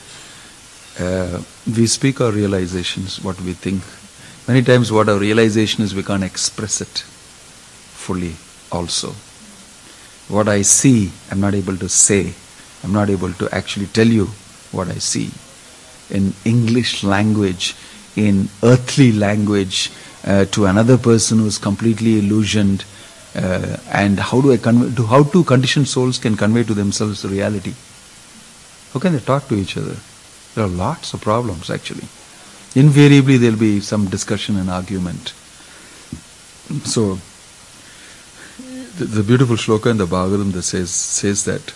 Uh, 1.00 1.42
we 1.76 1.86
speak 1.86 2.20
our 2.20 2.32
realizations, 2.32 3.22
what 3.22 3.40
we 3.42 3.52
think. 3.52 3.82
Many 4.48 4.64
times, 4.64 4.90
what 4.90 5.08
our 5.08 5.18
realization 5.18 5.84
is, 5.84 5.94
we 5.94 6.02
can't 6.02 6.24
express 6.24 6.80
it 6.80 7.04
fully 8.08 8.34
also. 8.72 9.12
What 10.34 10.48
I 10.48 10.62
see, 10.62 11.12
I'm 11.30 11.40
not 11.40 11.54
able 11.54 11.76
to 11.84 11.88
say. 11.88 12.34
I'm 12.82 12.92
not 12.92 13.10
able 13.10 13.32
to 13.34 13.48
actually 13.54 13.86
tell 13.86 14.06
you 14.06 14.26
what 14.72 14.88
I 14.88 14.98
see. 14.98 15.30
In 16.10 16.32
English 16.44 17.02
language, 17.04 17.74
in 18.16 18.48
earthly 18.62 19.12
language, 19.12 19.90
uh, 20.24 20.44
to 20.56 20.66
another 20.66 20.98
person 20.98 21.38
who's 21.38 21.58
completely 21.58 22.18
illusioned, 22.18 22.84
uh, 23.34 23.76
and 23.92 24.18
how 24.18 24.40
do 24.40 24.52
I 24.52 24.56
convey, 24.56 24.94
to 24.96 25.06
how 25.06 25.22
two 25.22 25.44
conditioned 25.44 25.88
souls 25.88 26.18
can 26.18 26.36
convey 26.36 26.64
to 26.64 26.74
themselves 26.74 27.22
the 27.22 27.28
reality? 27.28 27.74
How 28.92 29.00
can 29.00 29.12
they 29.12 29.20
talk 29.20 29.48
to 29.48 29.54
each 29.54 29.76
other? 29.76 29.96
There 30.54 30.64
are 30.64 30.68
lots 30.68 31.14
of 31.14 31.20
problems 31.20 31.70
actually. 31.70 32.08
Invariably, 32.74 33.36
there'll 33.38 33.58
be 33.58 33.80
some 33.80 34.06
discussion 34.06 34.56
and 34.56 34.68
argument. 34.70 35.32
So, 36.84 37.18
the, 39.04 39.22
beautiful 39.22 39.56
shloka 39.56 39.90
in 39.90 39.96
the 39.96 40.06
Bhagavatam 40.06 40.52
that 40.52 40.62
says 40.62 40.90
says 40.90 41.44
that 41.44 41.74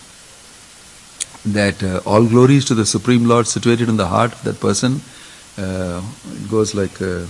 that 1.45 1.83
uh, 1.83 2.01
all 2.05 2.25
glories 2.25 2.65
to 2.65 2.75
the 2.75 2.85
Supreme 2.85 3.25
Lord 3.25 3.47
situated 3.47 3.89
in 3.89 3.97
the 3.97 4.07
heart 4.07 4.33
of 4.33 4.43
that 4.43 4.59
person. 4.59 5.01
Uh, 5.57 6.01
it 6.31 6.49
goes 6.49 6.73
like 6.73 7.01
uh, 7.01 7.25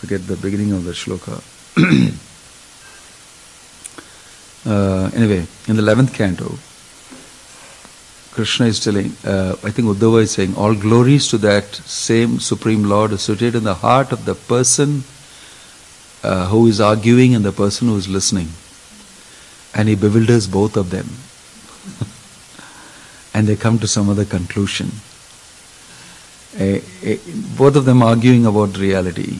forget 0.00 0.26
the 0.26 0.36
beginning 0.36 0.72
of 0.72 0.84
the 0.84 0.92
shloka. 0.92 1.42
Uh, 4.64 5.10
anyway, 5.16 5.44
in 5.66 5.74
the 5.74 5.82
eleventh 5.82 6.14
canto, 6.14 6.56
Krishna 8.30 8.66
is 8.66 8.78
telling, 8.78 9.06
uh, 9.24 9.56
I 9.64 9.70
think 9.70 9.88
Uddhava 9.88 10.22
is 10.22 10.30
saying, 10.30 10.54
all 10.54 10.72
glories 10.74 11.26
to 11.28 11.38
that 11.38 11.74
same 11.74 12.38
Supreme 12.38 12.84
Lord 12.84 13.18
situated 13.18 13.56
in 13.56 13.64
the 13.64 13.74
heart 13.74 14.12
of 14.12 14.24
the 14.24 14.36
person 14.36 15.02
uh, 16.22 16.46
who 16.48 16.66
is 16.66 16.80
arguing 16.80 17.34
and 17.34 17.44
the 17.44 17.52
person 17.52 17.88
who 17.88 17.96
is 17.96 18.08
listening. 18.08 18.48
And 19.74 19.88
he 19.88 19.94
bewilders 19.94 20.46
both 20.46 20.76
of 20.76 20.90
them. 20.90 21.08
and 23.34 23.48
they 23.48 23.56
come 23.56 23.78
to 23.78 23.88
some 23.88 24.08
other 24.08 24.24
conclusion. 24.24 24.90
Eh, 26.58 26.80
eh, 27.02 27.16
both 27.56 27.76
of 27.76 27.86
them 27.86 28.02
arguing 28.02 28.44
about 28.44 28.76
reality. 28.76 29.38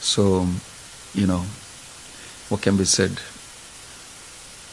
So, 0.00 0.46
you 1.14 1.26
know, 1.26 1.44
what 2.50 2.62
can 2.62 2.76
be 2.76 2.84
said? 2.84 3.18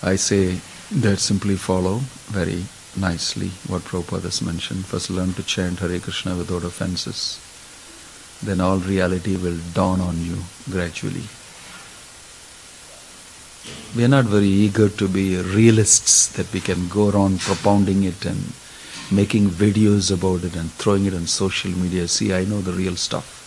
I 0.04 0.18
say 0.18 0.60
that 0.92 1.20
simply 1.20 1.56
follow 1.56 2.00
very 2.28 2.66
nicely 2.98 3.50
what 3.68 3.82
Prabhupada 3.84 4.24
has 4.24 4.42
mentioned. 4.42 4.86
First 4.86 5.10
learn 5.10 5.34
to 5.34 5.44
chant 5.44 5.80
Hare 5.80 6.00
Krishna 6.00 6.36
without 6.36 6.64
offenses. 6.64 7.40
Then 8.44 8.62
all 8.62 8.78
reality 8.78 9.36
will 9.36 9.58
dawn 9.74 10.02
on 10.02 10.24
you 10.24 10.38
gradually. 10.70 11.24
We 13.96 14.04
are 14.04 14.10
not 14.10 14.26
very 14.26 14.48
eager 14.48 14.90
to 14.90 15.08
be 15.08 15.38
realists 15.38 16.28
that 16.36 16.52
we 16.54 16.60
can 16.60 16.88
go 16.88 17.10
around 17.10 17.40
propounding 17.40 18.04
it 18.04 18.26
and 18.26 18.54
making 19.12 19.50
videos 19.50 20.12
about 20.12 20.44
it 20.44 20.56
and 20.56 20.72
throwing 20.74 21.06
it 21.06 21.14
on 21.14 21.28
social 21.28 21.72
media. 21.72 22.08
See, 22.08 22.34
I 22.34 22.44
know 22.44 22.62
the 22.62 22.74
real 22.74 22.96
stuff. 22.96 23.44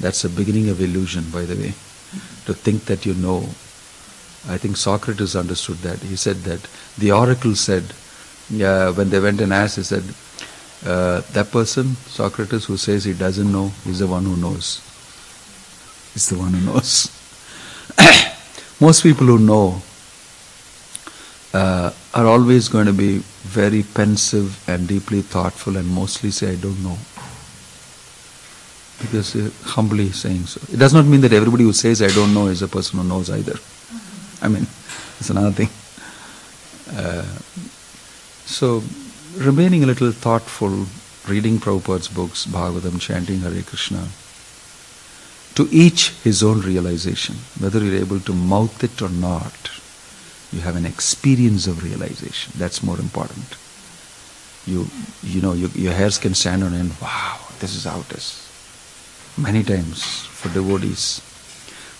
That's 0.00 0.22
the 0.22 0.28
beginning 0.28 0.68
of 0.68 0.80
illusion, 0.80 1.30
by 1.30 1.42
the 1.42 1.56
way. 1.56 1.74
To 2.46 2.54
think 2.54 2.84
that 2.84 3.04
you 3.04 3.14
know 3.14 3.48
I 4.48 4.58
think 4.58 4.76
Socrates 4.76 5.34
understood 5.34 5.78
that. 5.78 5.98
He 5.98 6.14
said 6.14 6.36
that 6.44 6.68
the 6.96 7.10
oracle 7.10 7.56
said, 7.56 7.84
uh, 8.62 8.92
when 8.92 9.10
they 9.10 9.18
went 9.18 9.40
and 9.40 9.52
asked, 9.52 9.76
he 9.76 9.82
said, 9.82 10.04
uh, 10.86 11.20
that 11.32 11.50
person, 11.50 11.96
Socrates, 12.06 12.64
who 12.66 12.76
says 12.76 13.04
he 13.04 13.12
doesn't 13.12 13.50
know, 13.50 13.72
is 13.86 13.98
the 13.98 14.06
one 14.06 14.24
who 14.24 14.36
knows. 14.36 14.80
Is 16.14 16.28
the 16.28 16.38
one 16.38 16.52
who 16.52 16.64
knows. 16.64 17.10
Most 18.80 19.02
people 19.02 19.26
who 19.26 19.38
know 19.38 19.82
uh, 21.52 21.90
are 22.14 22.26
always 22.26 22.68
going 22.68 22.86
to 22.86 22.92
be 22.92 23.18
very 23.42 23.82
pensive 23.82 24.62
and 24.68 24.86
deeply 24.86 25.22
thoughtful 25.22 25.76
and 25.76 25.88
mostly 25.88 26.30
say, 26.30 26.52
I 26.52 26.56
don't 26.56 26.80
know. 26.82 26.96
Because 29.00 29.32
they're 29.32 29.50
humbly 29.64 30.10
saying 30.12 30.46
so. 30.46 30.60
It 30.72 30.78
does 30.78 30.94
not 30.94 31.04
mean 31.04 31.20
that 31.22 31.32
everybody 31.32 31.64
who 31.64 31.72
says, 31.72 32.00
I 32.00 32.08
don't 32.08 32.32
know, 32.32 32.46
is 32.46 32.62
a 32.62 32.68
person 32.68 33.00
who 33.00 33.08
knows 33.08 33.28
either. 33.28 33.58
I 34.40 34.48
mean, 34.48 34.62
it's 35.18 35.30
another 35.30 35.50
thing. 35.50 35.68
Uh, 36.96 37.24
so, 38.46 38.82
remaining 39.36 39.82
a 39.82 39.86
little 39.86 40.12
thoughtful, 40.12 40.86
reading 41.28 41.58
Prabhupada's 41.58 42.08
books, 42.08 42.46
Bhagavatam, 42.46 43.00
chanting 43.00 43.40
Hare 43.40 43.62
Krishna, 43.62 44.08
to 45.54 45.68
each 45.70 46.10
his 46.22 46.42
own 46.42 46.60
realization, 46.60 47.36
whether 47.58 47.82
you're 47.82 48.00
able 48.00 48.20
to 48.20 48.32
mouth 48.32 48.84
it 48.84 49.00
or 49.00 49.08
not, 49.08 49.70
you 50.52 50.60
have 50.60 50.76
an 50.76 50.86
experience 50.86 51.66
of 51.66 51.82
realization. 51.82 52.52
That's 52.56 52.82
more 52.82 52.98
important. 52.98 53.56
You, 54.66 54.86
you 55.22 55.40
know, 55.40 55.52
you, 55.52 55.68
your 55.74 55.92
hairs 55.92 56.18
can 56.18 56.34
stand 56.34 56.62
on 56.62 56.74
end. 56.74 56.92
Wow, 57.00 57.38
this 57.60 57.74
is 57.74 57.84
how 57.84 58.00
it 58.00 58.12
is. 58.12 58.42
Many 59.38 59.62
times 59.62 60.26
for 60.26 60.48
devotees, 60.52 61.20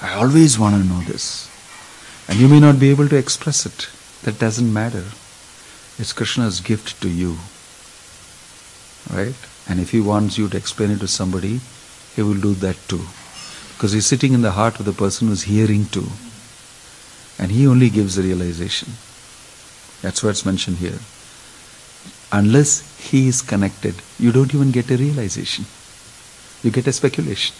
I 0.00 0.14
always 0.14 0.58
want 0.58 0.76
to 0.76 0.88
know 0.88 1.00
this. 1.00 1.50
And 2.28 2.38
you 2.38 2.48
may 2.48 2.60
not 2.60 2.80
be 2.80 2.90
able 2.90 3.08
to 3.08 3.16
express 3.16 3.66
it. 3.66 3.88
That 4.24 4.38
doesn't 4.38 4.72
matter. 4.72 5.04
It's 5.98 6.12
Krishna's 6.12 6.60
gift 6.60 7.00
to 7.02 7.08
you. 7.08 7.36
Right? 9.12 9.34
And 9.68 9.80
if 9.80 9.90
he 9.90 10.00
wants 10.00 10.36
you 10.36 10.48
to 10.48 10.56
explain 10.56 10.90
it 10.90 11.00
to 11.00 11.08
somebody, 11.08 11.60
he 12.14 12.22
will 12.22 12.40
do 12.40 12.54
that 12.54 12.76
too. 12.88 13.04
Because 13.74 13.92
he's 13.92 14.06
sitting 14.06 14.32
in 14.32 14.42
the 14.42 14.52
heart 14.52 14.78
of 14.78 14.84
the 14.84 14.92
person 14.92 15.28
who's 15.28 15.42
hearing 15.42 15.86
too. 15.86 16.08
And 17.38 17.50
he 17.50 17.66
only 17.66 17.90
gives 17.90 18.16
the 18.16 18.22
realization. 18.22 18.88
That's 20.02 20.22
why 20.22 20.30
it's 20.30 20.46
mentioned 20.46 20.78
here. 20.78 20.98
Unless 22.32 23.10
he 23.10 23.28
is 23.28 23.42
connected, 23.42 23.94
you 24.18 24.32
don't 24.32 24.54
even 24.54 24.70
get 24.70 24.90
a 24.90 24.96
realization. 24.96 25.64
You 26.62 26.70
get 26.70 26.86
a 26.86 26.92
speculation. 26.92 27.54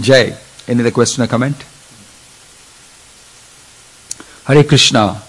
Jai. 0.00 0.36
Any 0.68 0.80
other 0.80 0.90
question 0.90 1.24
or 1.24 1.26
comment? 1.26 1.56
Hare 4.44 4.64
Krishna. 4.64 5.22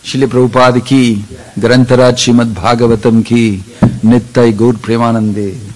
Shri 0.00 0.26
Prabhupada 0.28 0.80
ki, 0.80 1.24
Grantharaj 1.58 2.14
Srimad 2.14 2.54
Bhagavatam 2.54 3.24
ki, 3.24 3.60
Nittai 4.04 4.56
Gaur 4.56 4.74
Premanande. 4.74 5.69